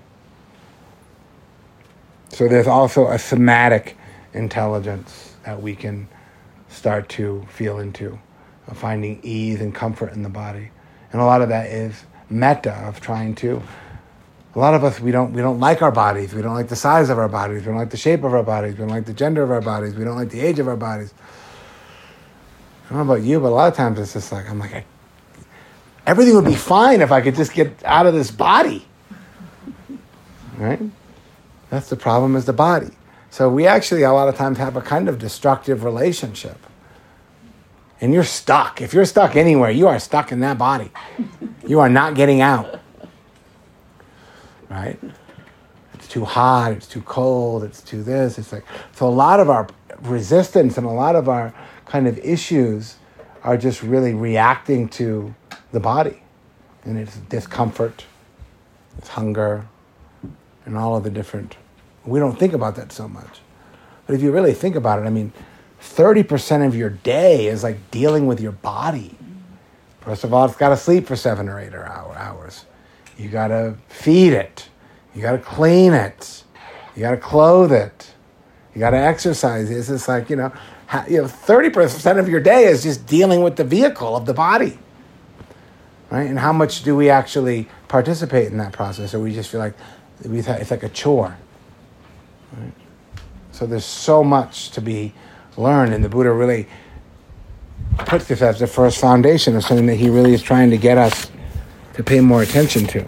[2.30, 3.98] So there's also a somatic
[4.34, 6.08] intelligence that we can
[6.78, 8.20] start to feel into,
[8.74, 10.70] finding ease and comfort in the body.
[11.12, 13.62] And a lot of that is metta of trying to.
[14.56, 16.34] A lot of us we don't we don't like our bodies.
[16.34, 17.62] We don't like the size of our bodies.
[17.62, 18.74] We don't like the shape of our bodies.
[18.74, 19.96] We don't like the gender of our bodies.
[19.96, 21.14] We don't like the age of our bodies.
[22.86, 24.74] I don't know about you, but a lot of times it's just like I'm like
[24.74, 24.86] I,
[26.06, 28.86] everything would be fine if I could just get out of this body.
[30.58, 30.82] Right?
[31.70, 32.92] That's the problem is the body.
[33.30, 36.58] So we actually a lot of times have a kind of destructive relationship.
[38.00, 38.82] And you're stuck.
[38.82, 40.92] If you're stuck anywhere, you are stuck in that body.
[41.66, 42.80] You are not getting out.
[44.70, 45.00] Right?
[45.94, 48.38] It's too hot, it's too cold, it's too this.
[48.38, 49.68] It's like so a lot of our
[50.02, 51.54] resistance and a lot of our
[51.86, 52.98] kind of issues
[53.44, 55.34] are just really reacting to
[55.72, 56.22] the body
[56.84, 58.06] and its discomfort,
[58.98, 59.68] its hunger,
[60.66, 61.58] and all of the different.
[62.06, 63.42] We don't think about that so much.
[64.06, 65.34] But if you really think about it, I mean,
[65.96, 69.16] 30% of your day is like dealing with your body.
[70.02, 72.66] First of all, it's got to sleep for seven or eight or hour, hours.
[73.18, 74.70] You got to feed it.
[75.14, 76.44] You got to clean it.
[76.96, 78.14] You got to clothe it.
[78.74, 79.72] You got to exercise.
[79.72, 80.54] It's just like, you know,
[81.10, 84.78] you know, 30% of your day is just dealing with the vehicle of the body.
[86.10, 86.30] Right?
[86.30, 89.14] And how much do we actually participate in that process?
[89.14, 89.74] Or we just feel like
[90.24, 91.38] it's like a chore.
[92.56, 92.74] Right?
[93.52, 95.14] So there's so much to be
[95.58, 96.68] learned, and the Buddha really
[98.00, 100.98] puts this as the first foundation of something that he really is trying to get
[100.98, 101.32] us
[101.94, 103.06] to pay more attention to.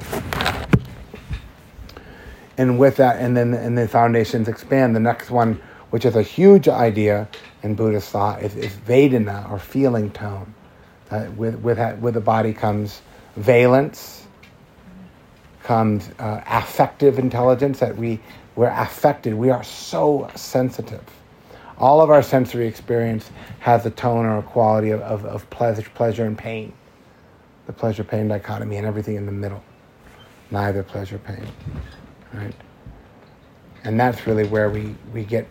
[2.57, 4.95] And with that, and then and the foundations expand.
[4.95, 7.29] The next one, which is a huge idea
[7.63, 10.53] in Buddhist thought, is, is Vedana or feeling tone.
[11.09, 13.01] Uh, with with with the body comes
[13.37, 14.27] valence,
[15.63, 18.19] comes uh, affective intelligence that we
[18.55, 19.33] we're affected.
[19.35, 21.03] We are so sensitive.
[21.79, 25.89] All of our sensory experience has a tone or a quality of, of, of pleasure,
[25.93, 26.73] pleasure and pain.
[27.67, 29.63] The pleasure pain dichotomy and everything in the middle.
[30.51, 31.45] Neither pleasure pain.
[32.33, 32.55] Right?
[33.83, 35.47] And that's really where we, we get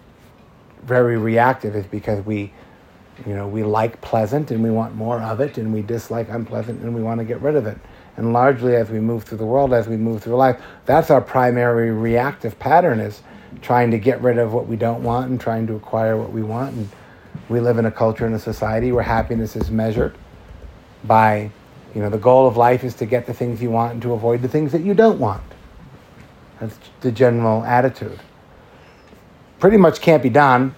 [0.83, 2.53] very reactive is because we
[3.27, 6.81] you know we like pleasant and we want more of it and we dislike unpleasant
[6.83, 7.77] and we want to get rid of it
[8.19, 11.21] and largely as we move through the world, as we move through life, that's our
[11.21, 13.23] primary reactive pattern is
[13.63, 16.43] trying to get rid of what we don't want and trying to acquire what we
[16.43, 16.75] want.
[16.75, 16.89] And
[17.49, 20.17] we live in a culture and a society where happiness is measured
[21.05, 21.51] by,
[21.95, 24.13] you know, the goal of life is to get the things you want and to
[24.13, 25.43] avoid the things that you don't want.
[26.61, 28.19] That's the general attitude.
[29.61, 30.75] Pretty much can't be done.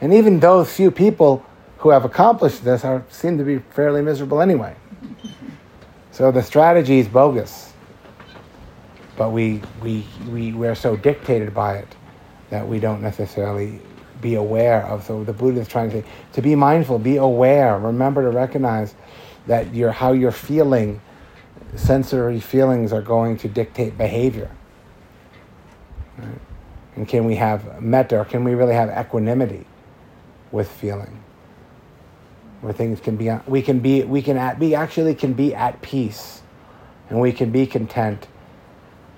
[0.00, 1.44] And even those few people
[1.78, 4.76] who have accomplished this are, seem to be fairly miserable anyway.
[6.10, 7.72] So the strategy is bogus.
[9.16, 11.95] But we, we, we, we're so dictated by it
[12.50, 13.80] that we don't necessarily
[14.20, 15.04] be aware of.
[15.04, 18.94] So the Buddha is trying to say, to be mindful, be aware, remember to recognize
[19.46, 21.00] that your, how you're feeling,
[21.74, 24.50] sensory feelings are going to dictate behavior.
[26.18, 26.40] Right?
[26.96, 29.66] And can we have metta, or can we really have equanimity
[30.50, 31.22] with feeling?
[32.60, 35.80] where things can be we can be we can at, we actually can be at
[35.82, 36.42] peace
[37.08, 38.26] and we can be content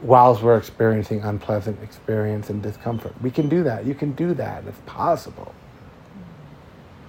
[0.03, 3.14] whilst we're experiencing unpleasant experience and discomfort.
[3.20, 3.84] We can do that.
[3.84, 4.64] You can do that.
[4.66, 5.55] It's possible.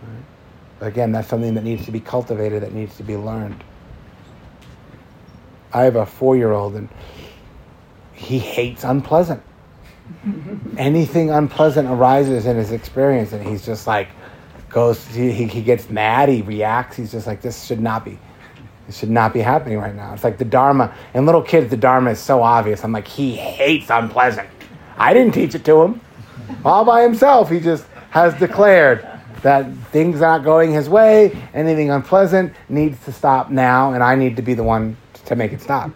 [0.01, 0.87] Right?
[0.87, 3.63] again that's something that needs to be cultivated that needs to be learned.
[5.73, 6.89] I have a four-year-old and
[8.13, 9.43] he hates unpleasant.
[10.77, 14.07] Anything unpleasant arises in his experience and he's just like
[14.69, 16.97] goes, he, he gets mad, he reacts.
[16.97, 18.19] He's just like, this should not be,
[18.89, 20.15] this should not be happening right now.
[20.15, 22.83] It's like the Dharma, and little kids, the Dharma is so obvious.
[22.83, 24.49] I'm like, he hates unpleasant.
[24.97, 26.01] I didn't teach it to him.
[26.65, 29.07] All by himself, he just has declared
[29.43, 34.35] that things not going his way, anything unpleasant needs to stop now, and I need
[34.37, 35.91] to be the one to make it stop.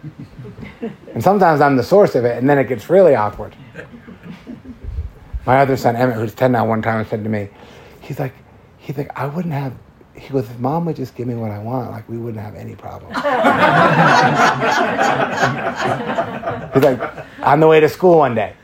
[0.80, 3.56] and sometimes I'm the source of it, and then it gets really awkward.
[5.44, 7.48] My other son, Emmett, who's 10 now, one time said to me,
[8.00, 8.34] he's like,
[8.78, 9.72] he's like, I wouldn't have.
[10.14, 12.54] He goes, if mom would just give me what I want, like we wouldn't have
[12.54, 13.12] any problem.
[16.74, 18.54] he's like, on the way to school one day.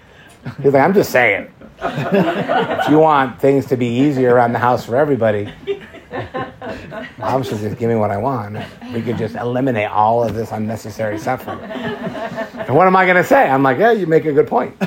[0.63, 1.53] He's like, I'm just saying.
[1.83, 5.53] if you want things to be easier around the house for everybody,
[7.19, 8.59] mom should just give me what I want.
[8.93, 11.61] We could just eliminate all of this unnecessary suffering.
[11.61, 13.49] And what am I going to say?
[13.49, 14.77] I'm like, yeah, you make a good point.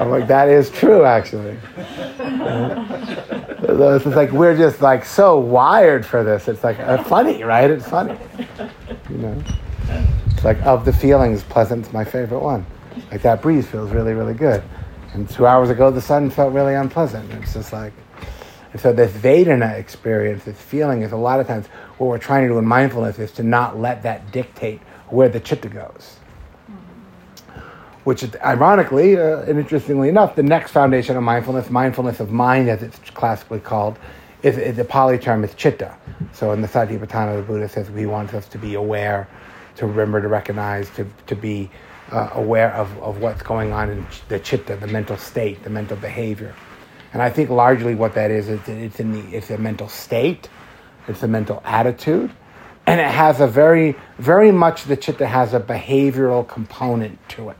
[0.00, 1.58] I'm like, that is true, actually.
[3.76, 6.48] It's like we're just like so wired for this.
[6.48, 7.70] It's like uh, funny, right?
[7.70, 8.18] It's funny.
[9.08, 9.42] You know,
[10.26, 12.64] it's like of the feelings, pleasant's my favorite one.
[13.10, 14.62] Like that breeze feels really, really good.
[15.12, 17.30] And two hours ago, the sun felt really unpleasant.
[17.34, 17.92] It's just like,
[18.72, 21.66] and so this Vedana experience, this feeling, is a lot of times
[21.98, 25.40] what we're trying to do in mindfulness is to not let that dictate where the
[25.40, 26.19] chitta goes
[28.04, 32.68] which is ironically uh, and interestingly enough, the next foundation of mindfulness, mindfulness of mind
[32.68, 33.98] as it's classically called,
[34.42, 35.94] is, is the Pali term is chitta.
[36.32, 39.28] So in the Satipatthana, the Buddha says he wants us to be aware,
[39.76, 41.70] to remember to recognize, to, to be
[42.10, 45.96] uh, aware of, of what's going on in the chitta, the mental state, the mental
[45.96, 46.54] behavior.
[47.12, 50.48] And I think largely what that is, is it's in the it's a mental state,
[51.08, 52.30] it's a mental attitude,
[52.86, 57.56] and it has a very, very much the chitta has a behavioral component to it.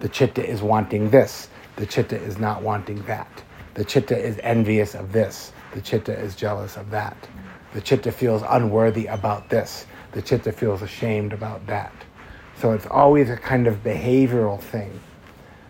[0.00, 1.48] The chitta is wanting this.
[1.76, 3.28] The chitta is not wanting that.
[3.74, 5.52] The chitta is envious of this.
[5.74, 7.16] The chitta is jealous of that.
[7.74, 9.86] The chitta feels unworthy about this.
[10.12, 11.92] The chitta feels ashamed about that.
[12.56, 14.98] So it's always a kind of behavioral thing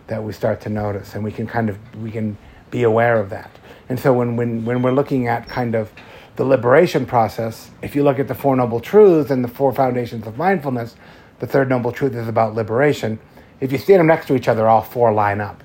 [0.07, 2.37] that we start to notice, and we can kind of we can
[2.71, 3.51] be aware of that.
[3.89, 5.91] And so when when when we're looking at kind of
[6.37, 10.25] the liberation process, if you look at the Four Noble Truths and the Four Foundations
[10.25, 10.95] of Mindfulness,
[11.39, 13.19] the third Noble Truth is about liberation.
[13.61, 15.63] If you stand them next to each other, all four line up.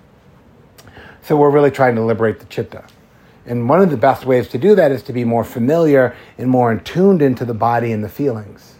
[1.22, 2.84] So we're really trying to liberate the chitta.
[3.46, 6.48] And one of the best ways to do that is to be more familiar and
[6.50, 8.74] more attuned into the body and the feelings.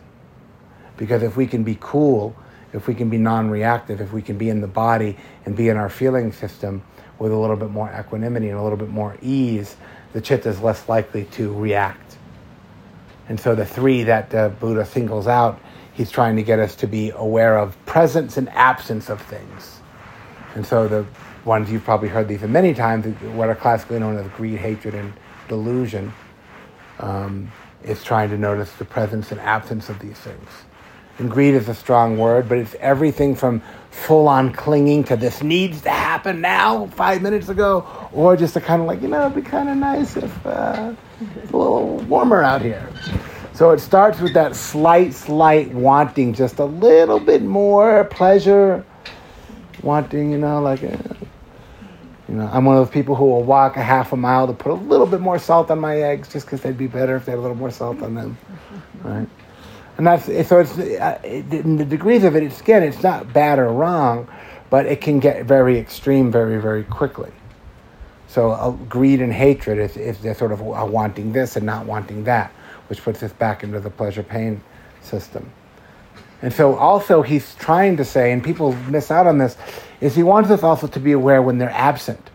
[0.97, 2.37] Because if we can be cool,
[2.73, 5.69] if we can be non reactive, if we can be in the body and be
[5.69, 6.83] in our feeling system
[7.19, 9.77] with a little bit more equanimity and a little bit more ease,
[10.13, 12.19] the chitta is less likely to react.
[13.29, 15.61] And so the three that uh, Buddha singles out,
[15.97, 19.81] he's trying to get us to be aware of presence and absence of things.
[20.55, 21.07] And so the
[21.47, 25.13] ones you've probably heard these many times, what are classically known as greed, hatred, and
[25.49, 26.13] delusion,
[26.99, 27.51] um,
[27.83, 30.49] is trying to notice the presence and absence of these things.
[31.19, 35.43] And greed is a strong word, but it's everything from full on clinging to this
[35.43, 39.23] needs to happen now, five minutes ago, or just a kind of like, you know,
[39.23, 40.93] it'd be kind of nice if uh,
[41.37, 42.87] it's a little warmer out here.
[43.57, 48.85] So it starts with that slight, slight wanting just a little bit more pleasure,
[49.83, 50.99] wanting, you know, like, uh,
[52.29, 54.53] you know, I'm one of those people who will walk a half a mile to
[54.53, 57.25] put a little bit more salt on my eggs just because they'd be better if
[57.25, 58.37] they had a little more salt on them,
[59.03, 59.27] right?
[59.97, 62.43] And that's so it's uh, in the degrees of it.
[62.43, 64.29] It's again, it's not bad or wrong,
[64.69, 67.33] but it can get very extreme very very quickly.
[68.29, 72.25] So uh, greed and hatred is is they're sort of wanting this and not wanting
[72.25, 72.53] that,
[72.89, 74.61] which puts us back into the pleasure pain
[75.01, 75.51] system.
[76.43, 79.57] And so also he's trying to say, and people miss out on this,
[80.01, 82.31] is he wants us also to be aware when they're absent.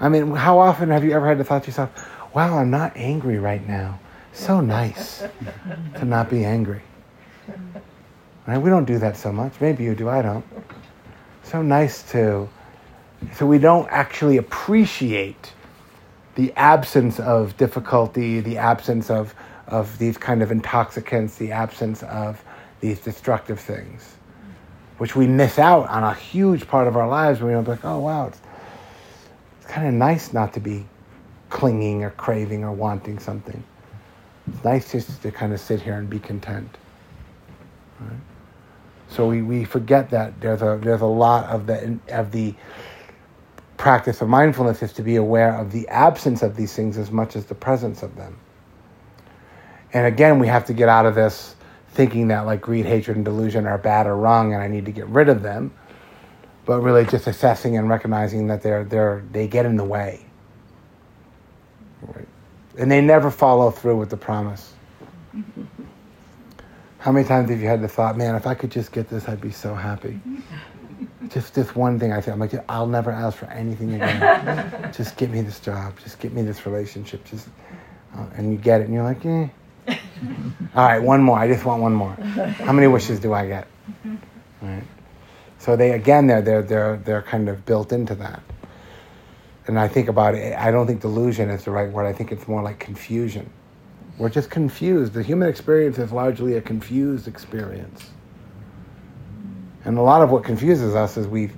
[0.00, 2.96] I mean, how often have you ever had the thought to yourself, wow, I'm not
[2.96, 4.00] angry right now
[4.34, 5.22] so nice
[5.94, 6.82] to not be angry.
[8.46, 8.58] Right?
[8.58, 9.60] We don't do that so much.
[9.60, 10.44] Maybe you do, I don't.
[11.44, 12.48] So nice to.
[13.34, 15.53] So we don't actually appreciate
[16.34, 19.34] the absence of difficulty, the absence of,
[19.66, 22.42] of these kind of intoxicants, the absence of
[22.80, 24.16] these destructive things,
[24.98, 27.98] which we miss out on a huge part of our lives when we're like, oh,
[27.98, 28.40] wow, it's,
[29.60, 30.84] it's kind of nice not to be
[31.50, 33.62] clinging or craving or wanting something.
[34.48, 36.76] It's nice just to kind of sit here and be content.
[38.00, 38.10] Right?
[39.08, 42.54] So we, we forget that there's a there's a lot of the of the
[43.76, 47.36] practice of mindfulness is to be aware of the absence of these things as much
[47.36, 48.38] as the presence of them.
[49.92, 51.54] And again, we have to get out of this
[51.88, 54.92] thinking that like greed, hatred, and delusion are bad or wrong, and I need to
[54.92, 55.72] get rid of them.
[56.66, 60.24] But really, just assessing and recognizing that they're they're they get in the way.
[62.02, 62.26] Right
[62.76, 64.72] and they never follow through with the promise.
[66.98, 69.28] How many times have you had the thought, man, if I could just get this,
[69.28, 70.20] I'd be so happy?
[71.34, 74.92] just this one thing I say, I'm like, I'll never ask for anything again.
[74.96, 75.98] just get me this job.
[76.02, 77.24] Just get me this relationship.
[77.24, 77.48] Just,
[78.16, 79.48] uh, and you get it, and you're like, eh.
[80.74, 81.38] All right, one more.
[81.38, 82.14] I just want one more.
[82.14, 83.66] How many wishes do I get?
[84.62, 84.84] Right.
[85.58, 88.42] So they again, they're they're they're they're kind of built into that
[89.66, 92.06] and I think about it, I don't think delusion is the right word.
[92.06, 93.50] I think it's more like confusion.
[94.18, 95.14] We're just confused.
[95.14, 98.10] The human experience is largely a confused experience.
[99.84, 101.50] And a lot of what confuses us is we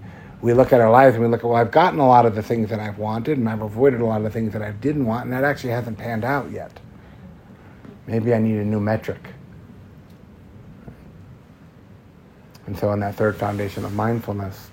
[0.43, 2.35] we look at our lives and we look at, well, I've gotten a lot of
[2.35, 4.73] the things that I've wanted and I've avoided a lot of the things that I
[4.73, 6.79] didn't want, and that actually hasn't panned out yet.
[8.07, 9.29] Maybe I need a new metric.
[12.67, 14.71] And so, in that third foundation of mindfulness,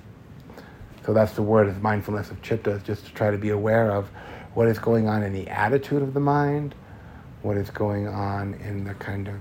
[1.06, 4.10] so that's the word of mindfulness of chitta, just to try to be aware of
[4.54, 6.76] what is going on in the attitude of the mind,
[7.42, 9.36] what is going on in the kind of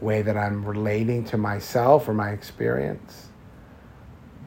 [0.00, 3.27] way that I'm relating to myself or my experience.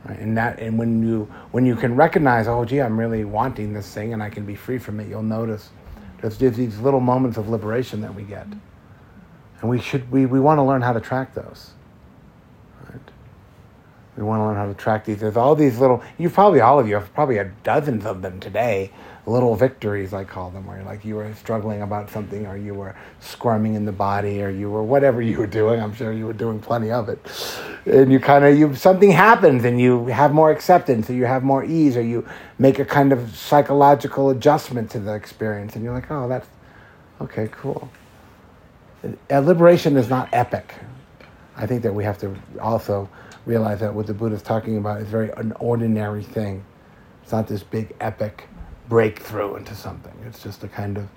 [0.06, 0.20] Right?
[0.20, 3.94] And that, and when you when you can recognize, oh, gee, I'm really wanting this
[3.94, 5.70] thing, and I can be free from it, you'll notice
[6.22, 8.48] there's, there's these little moments of liberation that we get,
[9.62, 11.72] and we should we, we want to learn how to track those.
[12.90, 13.02] Right?
[14.18, 15.20] We want to learn how to track these.
[15.20, 18.40] There's all these little, you probably, all of you have probably had dozens of them
[18.40, 18.92] today.
[19.32, 22.96] Little victories, I call them, where like you were struggling about something, or you were
[23.22, 25.82] squirming in the body, or you were whatever you were doing.
[25.82, 27.20] I'm sure you were doing plenty of it.
[27.86, 31.44] And you kind of, you something happens, and you have more acceptance, or you have
[31.44, 32.28] more ease, or you
[32.60, 36.48] make a kind of psychological adjustment to the experience, and you're like, oh, that's
[37.22, 37.90] okay, cool.
[39.04, 40.76] Uh, liberation is not epic.
[41.56, 43.10] I think that we have to also
[43.46, 46.66] realize that what the Buddha is talking about is very an ordinary thing.
[47.24, 48.50] It's not this big epic
[48.92, 50.12] breakthrough into something.
[50.28, 51.08] It's just a kind of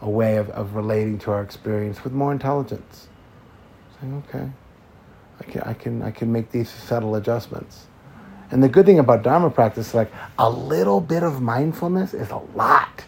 [0.00, 3.06] a way of, of relating to our experience with more intelligence.
[4.00, 4.48] Saying, okay,
[5.38, 7.84] I can, I can, I can make these subtle adjustments.
[8.50, 12.30] And the good thing about Dharma practice is like a little bit of mindfulness is
[12.30, 13.04] a lot.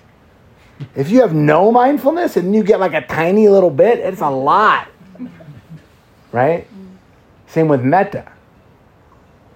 [0.94, 4.28] If you have no mindfulness and you get like a tiny little bit, it's a
[4.28, 4.88] lot.
[6.30, 6.68] Right?
[7.46, 8.34] Same with metta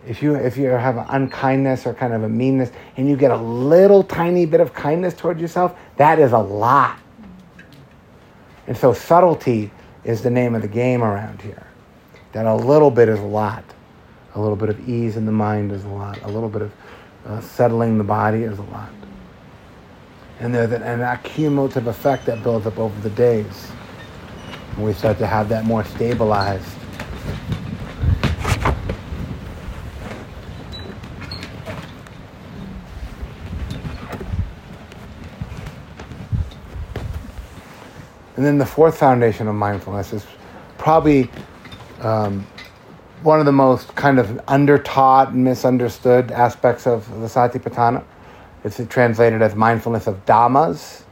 [0.06, 3.30] if you if you have an unkindness or kind of a meanness and you get
[3.30, 6.98] a little tiny bit of kindness towards yourself that is a lot.
[8.66, 9.70] And so subtlety
[10.04, 11.66] is the name of the game around here.
[12.32, 13.64] That a little bit is a lot.
[14.34, 16.22] A little bit of ease in the mind is a lot.
[16.22, 16.72] A little bit of
[17.26, 18.90] uh, settling the body is a lot.
[20.40, 23.70] And there's an, an cumulative effect that builds up over the days.
[24.76, 26.68] And we start to have that more stabilized
[38.38, 40.24] And then the fourth foundation of mindfulness is
[40.78, 41.28] probably
[41.98, 42.46] um,
[43.24, 48.04] one of the most kind of under-taught and misunderstood aspects of the Satipatthana.
[48.62, 51.02] It's translated as mindfulness of dhammas,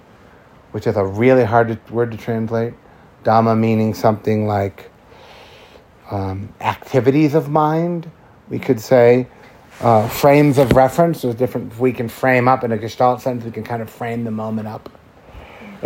[0.70, 2.74] which is a really hard word to translate.
[3.24, 4.88] Dhamma meaning something like
[6.12, 8.08] um, activities of mind,
[8.48, 9.26] we could say.
[9.80, 13.50] Uh, frames of reference, there's different, we can frame up in a Gestalt sense, we
[13.50, 14.95] can kind of frame the moment up.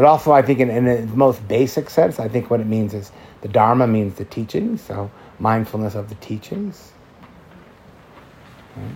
[0.00, 2.94] But also, I think in, in the most basic sense, I think what it means
[2.94, 6.92] is the Dharma means the teachings, so mindfulness of the teachings.
[8.74, 8.94] Right?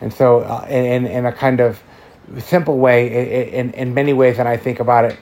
[0.00, 1.82] And so, uh, in, in a kind of
[2.38, 5.18] simple way, in, in many ways, and I think about it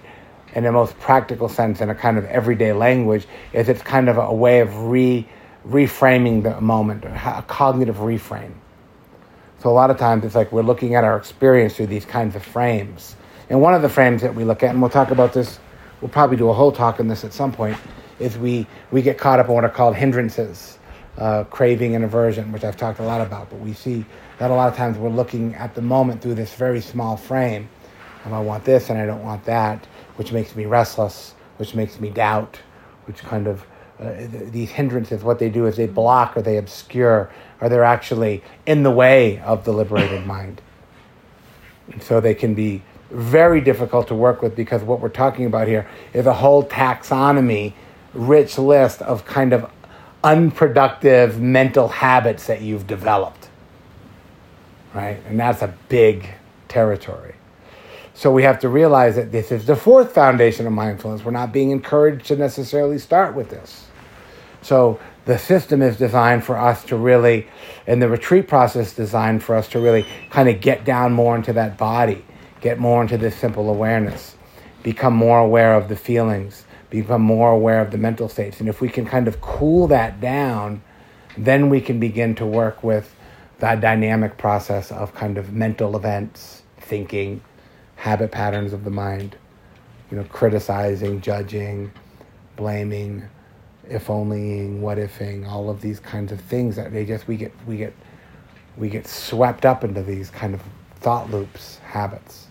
[0.54, 4.18] in the most practical sense, in a kind of everyday language, is it's kind of
[4.18, 5.26] a way of re,
[5.66, 8.52] reframing the moment, a cognitive reframe.
[9.60, 12.36] So a lot of times it's like we're looking at our experience through these kinds
[12.36, 13.16] of frames.
[13.52, 15.58] And one of the frames that we look at, and we'll talk about this,
[16.00, 17.76] we'll probably do a whole talk on this at some point,
[18.18, 20.78] is we, we get caught up in what are called hindrances,
[21.18, 23.50] uh, craving and aversion, which I've talked a lot about.
[23.50, 24.06] But we see
[24.38, 27.68] that a lot of times we're looking at the moment through this very small frame.
[28.24, 29.84] I want this and I don't want that,
[30.16, 32.58] which makes me restless, which makes me doubt,
[33.04, 33.66] which kind of
[34.00, 37.30] uh, these hindrances, what they do is they block or they obscure
[37.60, 40.62] or they're actually in the way of the liberated mind.
[41.90, 42.80] And so they can be
[43.12, 47.74] very difficult to work with because what we're talking about here is a whole taxonomy,
[48.14, 49.70] rich list of kind of
[50.24, 53.48] unproductive mental habits that you've developed.
[54.94, 55.20] Right?
[55.26, 56.28] And that's a big
[56.68, 57.34] territory.
[58.14, 61.24] So we have to realize that this is the fourth foundation of mindfulness.
[61.24, 63.86] We're not being encouraged to necessarily start with this.
[64.60, 67.48] So the system is designed for us to really,
[67.86, 71.52] and the retreat process designed for us to really kind of get down more into
[71.54, 72.24] that body
[72.62, 74.36] get more into this simple awareness,
[74.82, 78.60] become more aware of the feelings, become more aware of the mental states.
[78.60, 80.82] And if we can kind of cool that down,
[81.36, 83.14] then we can begin to work with
[83.58, 87.42] that dynamic process of kind of mental events, thinking,
[87.96, 89.36] habit patterns of the mind,
[90.10, 91.92] you know, criticizing, judging,
[92.56, 93.24] blaming,
[93.88, 97.52] if onlying, what ifing, all of these kinds of things that they just we get
[97.66, 97.94] we get
[98.76, 100.62] we get swept up into these kind of
[100.96, 102.48] thought loops, habits.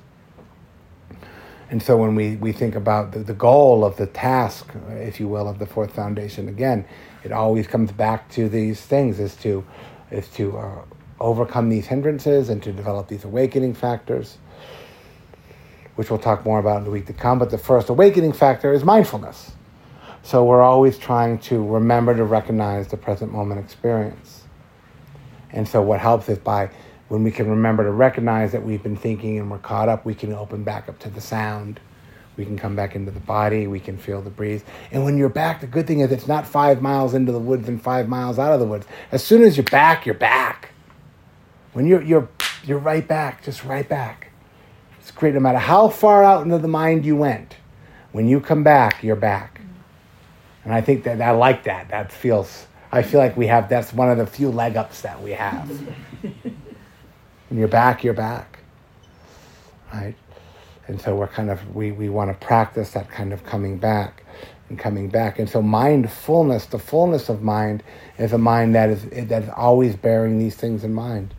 [1.72, 5.30] And so when we, we think about the, the goal of the task, if you
[5.30, 6.86] will, of the fourth foundation, again,
[7.24, 9.66] it always comes back to these things is to,
[10.12, 10.82] is to uh,
[11.22, 14.38] overcome these hindrances and to develop these awakening factors,
[15.96, 17.40] which we'll talk more about in the week to come.
[17.40, 19.54] But the first awakening factor is mindfulness.
[20.24, 24.44] So we're always trying to remember to recognize the present moment experience.
[25.52, 26.70] And so what helps is by
[27.12, 30.16] when we can remember to recognize that we've been thinking and we're caught up, we
[30.16, 31.78] can open back up to the sound.
[32.38, 33.68] We can come back into the body.
[33.68, 34.64] We can feel the breeze.
[34.92, 37.68] And when you're back, the good thing is it's not five miles into the woods
[37.68, 38.88] and five miles out of the woods.
[39.12, 40.70] As soon as you're back, you're back.
[41.74, 42.30] When you're, you're,
[42.64, 44.32] you're right back, just right back.
[45.02, 47.58] It's great no matter how far out into the mind you went.
[48.14, 49.60] When you come back, you're back.
[50.64, 51.90] And I think that I like that.
[51.90, 55.22] That feels, I feel like we have that's one of the few leg ups that
[55.22, 55.70] we have.
[57.52, 58.60] when you're back, you're back.
[59.94, 60.16] Right?
[60.88, 64.24] And so we're kind of we, we want to practice that kind of coming back
[64.70, 65.38] and coming back.
[65.38, 67.84] And so mindfulness, the fullness of mind,
[68.18, 71.34] is a mind that is that is always bearing these things in mind.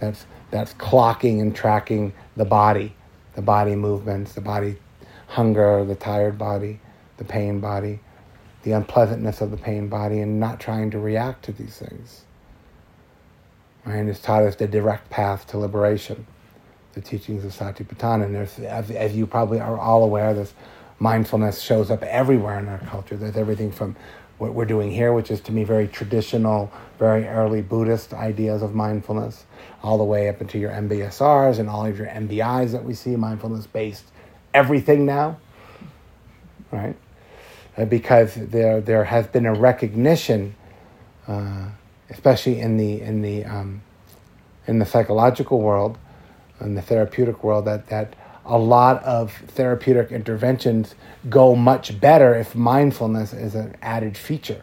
[0.00, 2.94] That's that's clocking and tracking the body,
[3.34, 4.76] the body movements, the body
[5.28, 6.78] hunger, the tired body,
[7.16, 8.00] the pain body
[8.64, 12.23] the unpleasantness of the pain body and not trying to react to these things.
[13.84, 13.96] Right?
[13.96, 16.26] And it's taught us the direct path to liberation,
[16.94, 18.24] the teachings of Satipatthana.
[18.24, 20.54] And there's, as, as you probably are all aware, this
[20.98, 23.16] mindfulness shows up everywhere in our culture.
[23.16, 23.96] There's everything from
[24.38, 28.74] what we're doing here, which is to me very traditional, very early Buddhist ideas of
[28.74, 29.44] mindfulness,
[29.82, 33.14] all the way up into your MBSRs and all of your MBIs that we see,
[33.16, 34.04] mindfulness based
[34.52, 35.38] everything now,
[36.72, 36.96] right?
[37.76, 40.54] uh, because there there has been a recognition,
[41.26, 41.68] uh,
[42.10, 43.82] especially in the in the um,
[44.66, 45.98] in the psychological world,
[46.60, 48.14] in the therapeutic world, that that
[48.46, 50.94] a lot of therapeutic interventions
[51.30, 54.62] go much better if mindfulness is an added feature,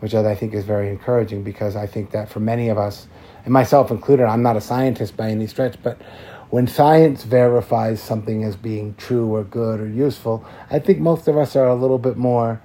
[0.00, 3.08] which I think is very encouraging because I think that for many of us,
[3.44, 6.00] and myself included, I'm not a scientist by any stretch, but
[6.50, 11.36] when science verifies something as being true or good or useful, I think most of
[11.36, 12.60] us are a little bit more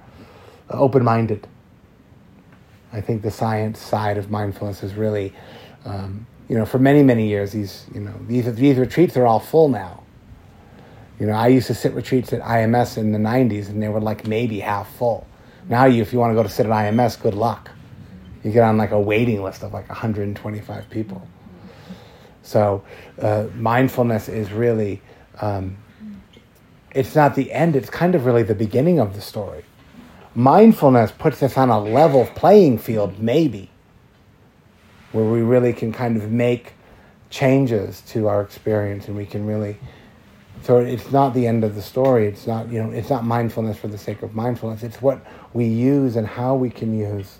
[0.70, 1.48] open minded.
[2.92, 5.32] I think the science side of mindfulness is really,
[5.84, 9.40] um, you know, for many, many years, these, you know, these, these retreats are all
[9.40, 10.02] full now.
[11.18, 14.00] You know, I used to sit retreats at IMS in the 90s and they were
[14.00, 15.26] like maybe half full.
[15.68, 17.70] Now, you, if you want to go to sit at IMS, good luck.
[18.42, 21.26] You get on like a waiting list of like 125 people.
[22.42, 22.82] So
[23.20, 25.00] uh, mindfulness is really,
[25.40, 25.76] um,
[26.90, 29.64] it's not the end, it's kind of really the beginning of the story.
[30.34, 33.70] Mindfulness puts us on a level playing field, maybe,
[35.12, 36.72] where we really can kind of make
[37.28, 39.78] changes to our experience and we can really
[40.60, 43.78] so it's not the end of the story it's not you know it's not mindfulness
[43.78, 45.24] for the sake of mindfulness it's what
[45.54, 47.38] we use and how we can use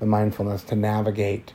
[0.00, 1.54] the mindfulness to navigate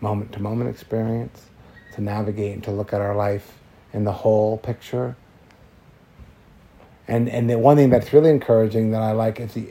[0.00, 1.50] moment to moment experience
[1.94, 3.58] to navigate and to look at our life
[3.92, 5.16] in the whole picture.
[7.08, 9.68] And and the one thing that's really encouraging that I like is the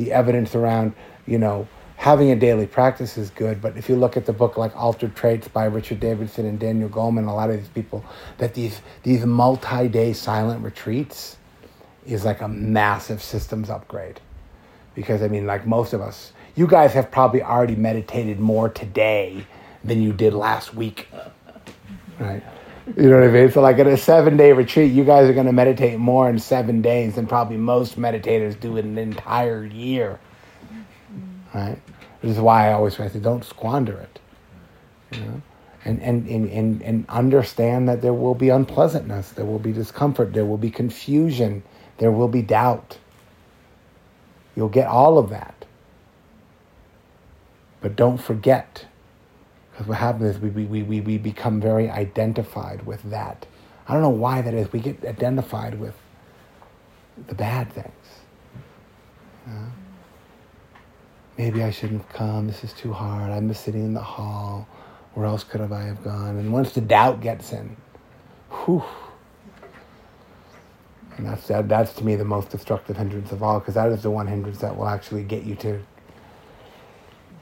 [0.00, 0.94] the evidence around,
[1.26, 4.56] you know, having a daily practice is good, but if you look at the book
[4.56, 8.02] like Altered Traits by Richard Davidson and Daniel Goleman, a lot of these people,
[8.38, 11.36] that these these multi-day silent retreats
[12.06, 14.20] is like a massive systems upgrade.
[14.94, 19.46] Because I mean, like most of us, you guys have probably already meditated more today
[19.84, 21.08] than you did last week
[22.20, 22.42] right?
[22.96, 23.50] You know what I mean?
[23.50, 26.38] So, like at a seven day retreat, you guys are going to meditate more in
[26.38, 30.18] seven days than probably most meditators do in an entire year,
[31.54, 31.78] right?
[32.22, 34.18] This is why I always say, don't squander it,
[35.12, 35.42] you know?
[35.84, 40.34] And, and, and, and, and understand that there will be unpleasantness, there will be discomfort,
[40.34, 41.62] there will be confusion,
[41.98, 42.98] there will be doubt.
[44.56, 45.64] You'll get all of that.
[47.80, 48.86] But don't forget
[49.86, 53.46] what happens is we, we, we, we become very identified with that.
[53.88, 54.72] I don't know why that is.
[54.72, 55.94] We get identified with
[57.28, 57.92] the bad things.
[61.38, 62.46] maybe I shouldn't have come.
[62.46, 63.30] This is too hard.
[63.30, 64.68] I'm just sitting in the hall.
[65.14, 66.36] Where else could have I have gone?
[66.36, 67.76] And once the doubt gets in,
[68.50, 68.84] whew.
[71.16, 74.02] And that's, that, that's to me the most destructive hindrance of all, because that is
[74.02, 75.80] the one hindrance that will actually get you to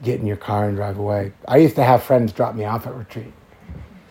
[0.03, 1.33] get in your car and drive away.
[1.47, 3.33] I used to have friends drop me off at retreat.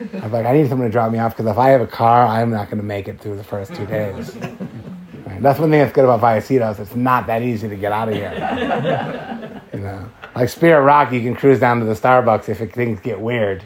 [0.00, 2.26] I'm like, I need someone to drop me off because if I have a car,
[2.26, 4.36] I'm not going to make it through the first two days.
[4.36, 5.42] Right?
[5.42, 6.78] That's one thing that's good about Vallecitos.
[6.78, 9.62] It's not that easy to get out of here.
[9.72, 13.20] you know, like Spirit Rock, you can cruise down to the Starbucks if things get
[13.20, 13.64] weird,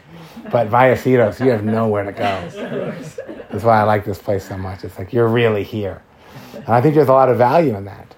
[0.50, 2.16] but Vallecitos, you have nowhere to go.
[3.50, 4.84] That's why I like this place so much.
[4.84, 6.02] It's like you're really here,
[6.54, 8.11] and I think there's a lot of value in that.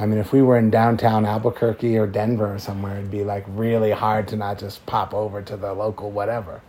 [0.00, 3.44] I mean, if we were in downtown Albuquerque or Denver or somewhere, it'd be like
[3.48, 6.62] really hard to not just pop over to the local whatever.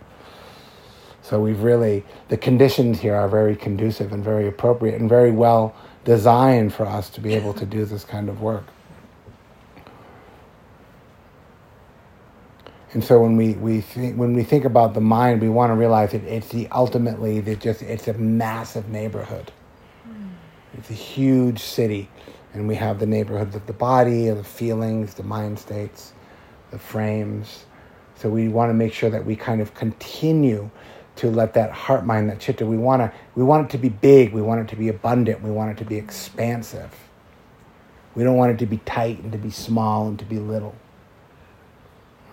[1.22, 5.74] So we've really, the conditions here are very conducive and very appropriate and very well
[6.04, 8.64] designed for us to be able to do this kind of work.
[12.92, 15.74] And so when we, we think, when we think about the mind, we want to
[15.74, 19.50] realize that it's the ultimately that just it's a massive neighborhood.
[20.04, 20.26] Hmm.
[20.74, 22.10] It's a huge city
[22.54, 26.12] and we have the neighborhoods of the body, of the feelings, the mind states,
[26.70, 27.64] the frames.
[28.16, 30.70] So we want to make sure that we kind of continue
[31.16, 33.88] to let that heart mind, that chitta, we want to we want it to be
[33.88, 36.90] big, we want it to be abundant, we want it to be expansive.
[38.14, 40.74] We don't want it to be tight and to be small and to be little.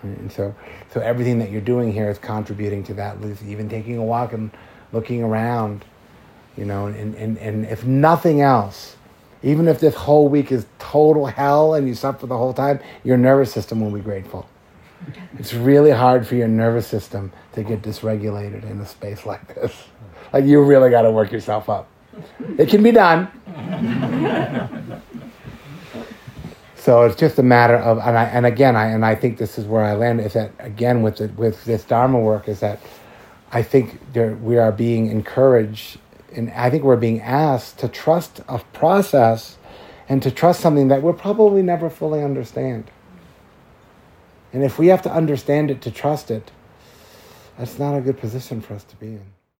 [0.02, 0.18] Right?
[0.18, 0.54] And so,
[0.92, 3.16] so everything that you're doing here is contributing to that.
[3.46, 4.50] Even taking a walk and
[4.92, 5.84] looking around,
[6.56, 8.96] you know, and, and, and if nothing else,
[9.42, 13.16] even if this whole week is total hell and you suffer the whole time, your
[13.16, 14.48] nervous system will be grateful.
[15.38, 19.72] It's really hard for your nervous system to get dysregulated in a space like this.
[20.32, 21.88] Like you really got to work yourself up.
[22.58, 23.28] It can be done.
[26.76, 29.58] so it's just a matter of, and, I, and again, I, and I think this
[29.58, 32.80] is where I land is that again with the, with this Dharma work is that
[33.52, 35.98] I think there, we are being encouraged,
[36.34, 39.58] and I think we're being asked to trust a process
[40.08, 42.90] and to trust something that we'll probably never fully understand.
[44.52, 46.50] And if we have to understand it to trust it,
[47.58, 49.39] that's not a good position for us to be in.